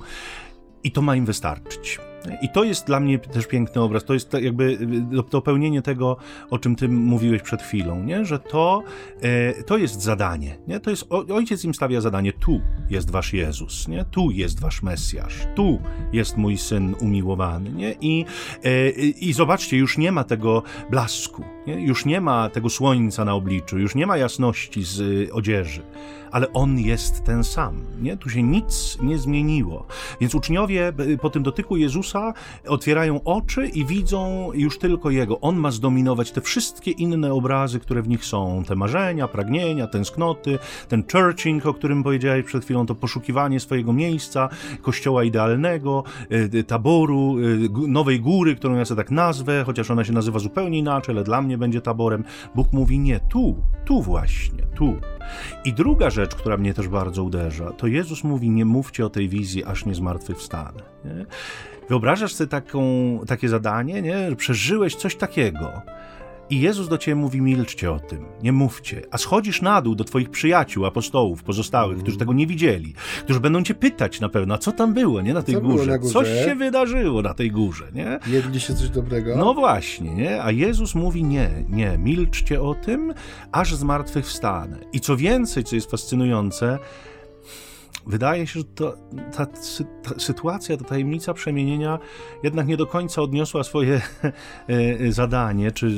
[0.85, 1.99] i to ma im wystarczyć.
[2.43, 4.05] I to jest dla mnie też piękny obraz.
[4.05, 4.79] To jest jakby
[5.31, 6.17] dopełnienie tego,
[6.51, 8.25] o czym ty mówiłeś przed chwilą, nie?
[8.25, 8.83] że to,
[9.23, 10.59] e, to jest zadanie.
[10.69, 10.81] Nie?
[10.81, 12.33] To jest, ojciec im stawia zadanie.
[12.33, 12.61] Tu
[12.91, 14.05] jest wasz Jezus, nie?
[14.05, 15.79] tu jest wasz Mesjasz, tu
[16.13, 17.71] jest mój syn umiłowany.
[17.71, 17.95] Nie?
[18.01, 18.25] I,
[18.65, 21.87] e, I zobaczcie, już nie ma tego blasku, nie?
[21.87, 25.83] już nie ma tego słońca na obliczu, już nie ma jasności z odzieży
[26.31, 27.85] ale on jest ten sam.
[28.03, 28.17] Nie?
[28.17, 29.87] Tu się nic nie zmieniło.
[30.21, 32.16] Więc uczniowie e, po tym dotyku Jezusa
[32.69, 35.41] otwierają oczy i widzą już tylko Jego.
[35.41, 38.63] On ma zdominować te wszystkie inne obrazy, które w nich są.
[38.69, 40.59] Te marzenia, pragnienia, tęsknoty,
[40.89, 44.49] ten churching, o którym powiedziałeś przed chwilą, to poszukiwanie swojego miejsca,
[44.83, 50.13] kościoła idealnego, e, taboru, e, nowej góry, którą ja sobie tak nazwę, chociaż ona się
[50.13, 52.25] nazywa zupełnie inaczej, ale dla mnie będzie taborem.
[52.55, 54.97] Bóg mówi nie, tu, tu właśnie, tu.
[55.65, 59.29] I druga rzecz, która mnie też bardzo uderza, to Jezus mówi: Nie mówcie o tej
[59.29, 60.83] wizji, aż nie zmartwychwstanę.
[61.05, 61.27] Nie?
[61.89, 62.81] Wyobrażasz sobie taką,
[63.27, 64.31] takie zadanie, nie?
[64.31, 65.83] że przeżyłeś coś takiego
[66.51, 69.03] i Jezus do ciebie mówi: milczcie o tym, nie mówcie.
[69.11, 72.03] A schodzisz na dół do twoich przyjaciół, apostołów, pozostałych, mm.
[72.03, 75.35] którzy tego nie widzieli, którzy będą cię pytać na pewno, a co tam było, nie?
[75.35, 75.91] Na tej górze.
[75.91, 76.13] Na górze.
[76.13, 78.19] Coś się wydarzyło na tej górze, nie?
[78.27, 79.37] Jedliście coś dobrego?
[79.37, 80.43] No właśnie, nie?
[80.43, 83.15] A Jezus mówi: nie, nie, milczcie o tym,
[83.53, 84.79] aż zmartwychwstanę.
[84.93, 86.79] I co więcej, co jest fascynujące,
[88.07, 88.97] wydaje się, że to,
[89.37, 91.99] ta, ta, sytuacja, ta tajemnica przemienienia
[92.43, 94.01] jednak nie do końca odniosła swoje
[94.69, 95.93] e, zadanie, czy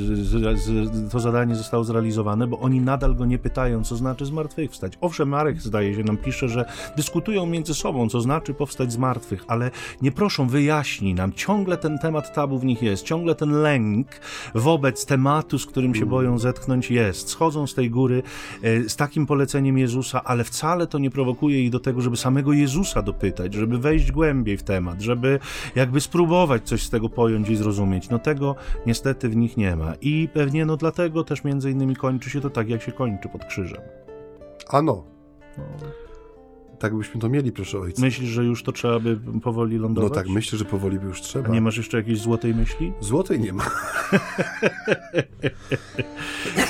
[1.11, 4.93] to zadanie zostało zrealizowane, bo oni nadal go nie pytają, co znaczy zmartwychwstać.
[5.01, 6.65] Owszem, Marek zdaje się nam pisze, że
[6.97, 11.33] dyskutują między sobą, co znaczy powstać z martwych, ale nie proszą, wyjaśnij nam.
[11.33, 14.07] Ciągle ten temat tabu w nich jest, ciągle ten lęk
[14.55, 17.29] wobec tematu, z którym się boją zetknąć jest.
[17.29, 18.23] Schodzą z tej góry
[18.63, 22.17] e, z takim poleceniem Jezusa, ale wcale to nie prowokuje ich do tego, tego, żeby
[22.17, 25.39] samego Jezusa dopytać, żeby wejść głębiej w temat, żeby
[25.75, 28.09] jakby spróbować coś z tego pojąć i zrozumieć.
[28.09, 29.93] No tego niestety w nich nie ma.
[30.01, 33.45] I pewnie no dlatego też między innymi kończy się to tak, jak się kończy pod
[33.45, 33.81] krzyżem.
[34.69, 35.03] Ano.
[35.57, 35.63] No.
[36.79, 38.01] Tak byśmy to mieli, proszę ojca.
[38.01, 40.09] Myślisz, że już to trzeba by powoli lądować?
[40.09, 41.49] No tak, myślę, że powoli by już trzeba.
[41.49, 42.93] A nie masz jeszcze jakiejś złotej myśli?
[42.99, 43.63] Złotej nie ma.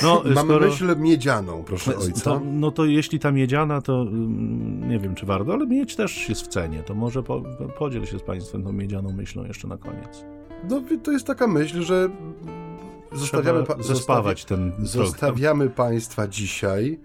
[0.03, 0.69] no, Mamy skoro...
[0.69, 2.21] myśl miedzianą, proszę ojca.
[2.21, 6.29] To, no to jeśli ta miedziana, to mm, nie wiem, czy warto, ale miedź też
[6.29, 6.83] jest w cenie.
[6.83, 7.41] To może po,
[7.77, 10.25] podziel się z państwem tą miedzianą myślą jeszcze na koniec.
[10.69, 12.09] No to jest taka myśl, że
[13.11, 16.99] zostawiamy, pa, zespawać ten Zostawiamy państwa dzisiaj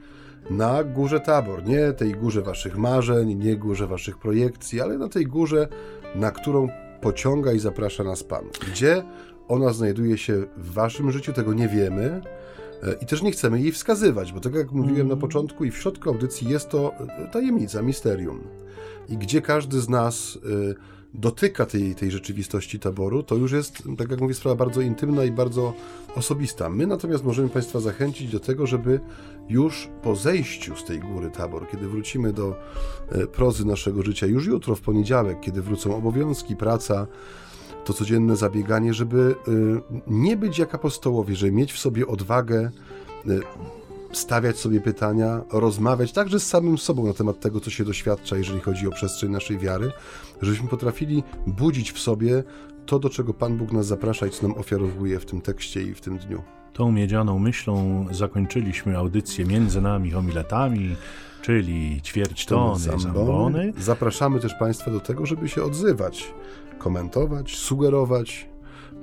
[0.51, 1.64] na górze Tabor.
[1.64, 5.68] Nie tej górze waszych marzeń, nie górze waszych projekcji, ale na tej górze,
[6.14, 6.68] na którą
[7.01, 8.45] pociąga i zaprasza nas Pan.
[8.72, 9.03] Gdzie
[9.49, 12.22] ona znajduje się w waszym życiu, tego nie wiemy.
[12.82, 15.76] E, I też nie chcemy jej wskazywać, bo tak jak mówiłem na początku i w
[15.76, 18.40] środku audycji, jest to e, tajemnica, misterium.
[19.09, 20.74] I gdzie każdy z nas y,
[21.15, 25.31] dotyka tej, tej rzeczywistości taboru, to już jest, tak jak mówię, sprawa bardzo intymna i
[25.31, 25.75] bardzo
[26.17, 26.69] osobista.
[26.69, 29.01] My natomiast możemy Państwa zachęcić do tego, żeby
[29.49, 32.57] już po zejściu z tej góry tabor, kiedy wrócimy do
[33.09, 37.07] e, prozy naszego życia, już jutro w poniedziałek, kiedy wrócą obowiązki, praca,
[37.85, 39.51] to codzienne zabieganie, żeby e,
[40.07, 42.71] nie być jak apostołowie, żeby mieć w sobie odwagę
[43.27, 43.41] e,
[44.17, 48.61] stawiać sobie pytania, rozmawiać także z samym sobą na temat tego, co się doświadcza, jeżeli
[48.61, 49.93] chodzi o przestrzeń naszej wiary,
[50.43, 52.45] żebyśmy potrafili budzić w sobie
[52.87, 55.95] to, do czego Pan Bóg nas zaprasza i co nam ofiarowuje w tym tekście i
[55.95, 56.43] w tym dniu.
[56.73, 60.97] Tą miedzianą myślą zakończyliśmy audycję między nami homiletami,
[61.43, 63.73] czyli ćwierć tony zambony.
[63.79, 66.35] Zapraszamy też Państwa do tego, żeby się odzywać,
[66.79, 68.49] komentować, sugerować,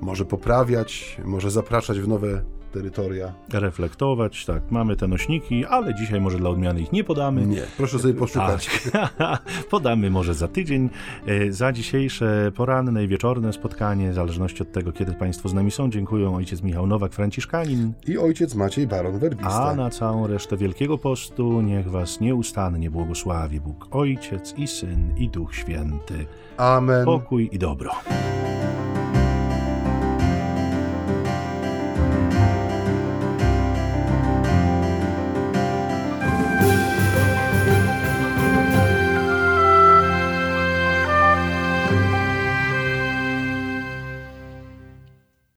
[0.00, 3.32] może poprawiać, może zapraszać w nowe terytoria.
[3.52, 4.62] Reflektować, tak.
[4.70, 7.46] Mamy te nośniki, ale dzisiaj może dla odmiany ich nie podamy.
[7.46, 8.90] Nie, proszę sobie poszukać.
[8.92, 9.42] Tak.
[9.70, 10.90] podamy może za tydzień.
[11.26, 15.70] E, za dzisiejsze poranne i wieczorne spotkanie, w zależności od tego, kiedy Państwo z nami
[15.70, 17.92] są, dziękuję ojciec Michał Nowak, Franciszkanin.
[18.06, 19.70] I ojciec Maciej Baron Werbista.
[19.70, 25.28] A na całą resztę Wielkiego Postu niech Was nieustannie błogosławi Bóg Ojciec i Syn i
[25.28, 26.26] Duch Święty.
[26.56, 27.04] Amen.
[27.04, 27.90] Pokój i dobro.